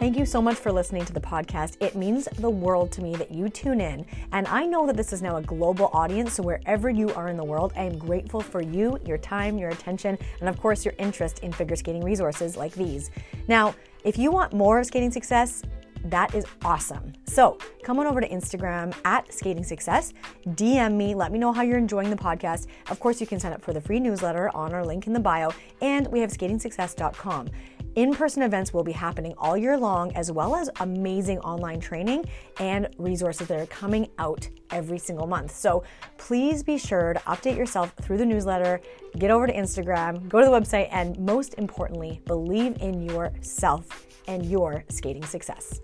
Thank 0.06 0.20
you 0.20 0.26
so 0.28 0.40
much 0.40 0.58
for 0.58 0.72
listening 0.72 1.04
to 1.06 1.14
the 1.14 1.20
podcast. 1.20 1.78
It 1.80 1.96
means 1.96 2.26
the 2.38 2.48
world 2.48 2.92
to 2.92 3.02
me 3.02 3.16
that 3.16 3.32
you 3.32 3.50
tune 3.50 3.82
in. 3.82 4.06
And 4.34 4.48
I 4.50 4.64
know 4.64 4.86
that 4.86 4.96
this 4.96 5.12
is 5.12 5.24
now 5.24 5.38
a 5.38 5.42
global 5.42 5.90
audience. 5.94 6.34
So 6.34 6.44
wherever 6.44 6.92
you 6.92 7.12
are 7.16 7.28
in 7.30 7.38
the 7.38 7.44
world, 7.44 7.74
I 7.76 7.86
am 7.86 7.98
grateful 7.98 8.40
for 8.40 8.62
you, 8.62 9.00
your 9.04 9.18
time, 9.18 9.58
your 9.58 9.72
attention, 9.72 10.16
and 10.42 10.48
of 10.48 10.62
course, 10.62 10.86
your 10.86 10.94
interest 11.00 11.40
in 11.40 11.52
figure 11.52 11.76
skating 11.76 12.04
resources 12.04 12.56
like 12.56 12.76
these. 12.76 13.10
Now, 13.48 13.74
if 14.04 14.16
you 14.20 14.30
want 14.30 14.54
more 14.54 14.78
of 14.78 14.86
skating 14.86 15.10
success, 15.10 15.64
that 16.04 16.36
is 16.36 16.46
awesome. 16.64 17.14
So 17.26 17.58
come 17.84 17.98
on 17.98 18.06
over 18.06 18.22
to 18.22 18.30
Instagram 18.30 18.96
at 19.06 19.34
Skating 19.34 19.64
Success, 19.64 20.14
DM 20.50 20.94
me, 20.94 21.16
let 21.16 21.32
me 21.32 21.40
know 21.40 21.52
how 21.52 21.64
you're 21.64 21.80
enjoying 21.80 22.12
the 22.12 22.16
podcast. 22.16 22.68
Of 22.92 23.00
course, 23.00 23.20
you 23.20 23.26
can 23.26 23.40
sign 23.40 23.54
up 23.54 23.62
for 23.64 23.74
the 23.74 23.82
free 23.82 24.00
newsletter 24.00 24.56
on 24.56 24.72
our 24.72 24.86
link 24.86 25.08
in 25.08 25.14
the 25.14 25.20
bio, 25.20 25.52
and 25.82 26.06
we 26.10 26.20
have 26.20 26.30
skatingsuccess.com. 26.30 27.50
In 27.96 28.14
person 28.14 28.44
events 28.44 28.74
will 28.74 28.84
be 28.84 28.92
happening 28.92 29.34
all 29.38 29.56
year 29.56 29.78
long, 29.78 30.14
as 30.18 30.30
well 30.30 30.54
as 30.54 30.70
amazing 30.82 31.40
online 31.40 31.80
training 31.80 32.26
and 32.60 32.90
resources 32.98 33.48
that 33.48 33.58
are 33.58 33.66
coming 33.68 34.10
out 34.20 34.50
every 34.70 35.00
single 35.00 35.28
month. 35.28 35.56
So 35.56 35.82
please 36.18 36.62
be 36.62 36.78
sure 36.78 37.14
to 37.14 37.20
update 37.22 37.56
yourself 37.56 37.94
through 38.02 38.18
the 38.18 38.26
newsletter, 38.26 38.82
get 39.18 39.32
over 39.32 39.48
to 39.48 39.54
Instagram, 39.54 40.28
go 40.28 40.42
to 40.42 40.46
the 40.46 40.52
website, 40.52 40.90
and 40.92 41.18
most 41.18 41.54
importantly, 41.54 42.22
believe 42.26 42.76
in 42.82 43.02
yourself 43.02 44.06
and 44.28 44.46
your 44.46 44.84
skating 44.90 45.24
success. 45.24 45.80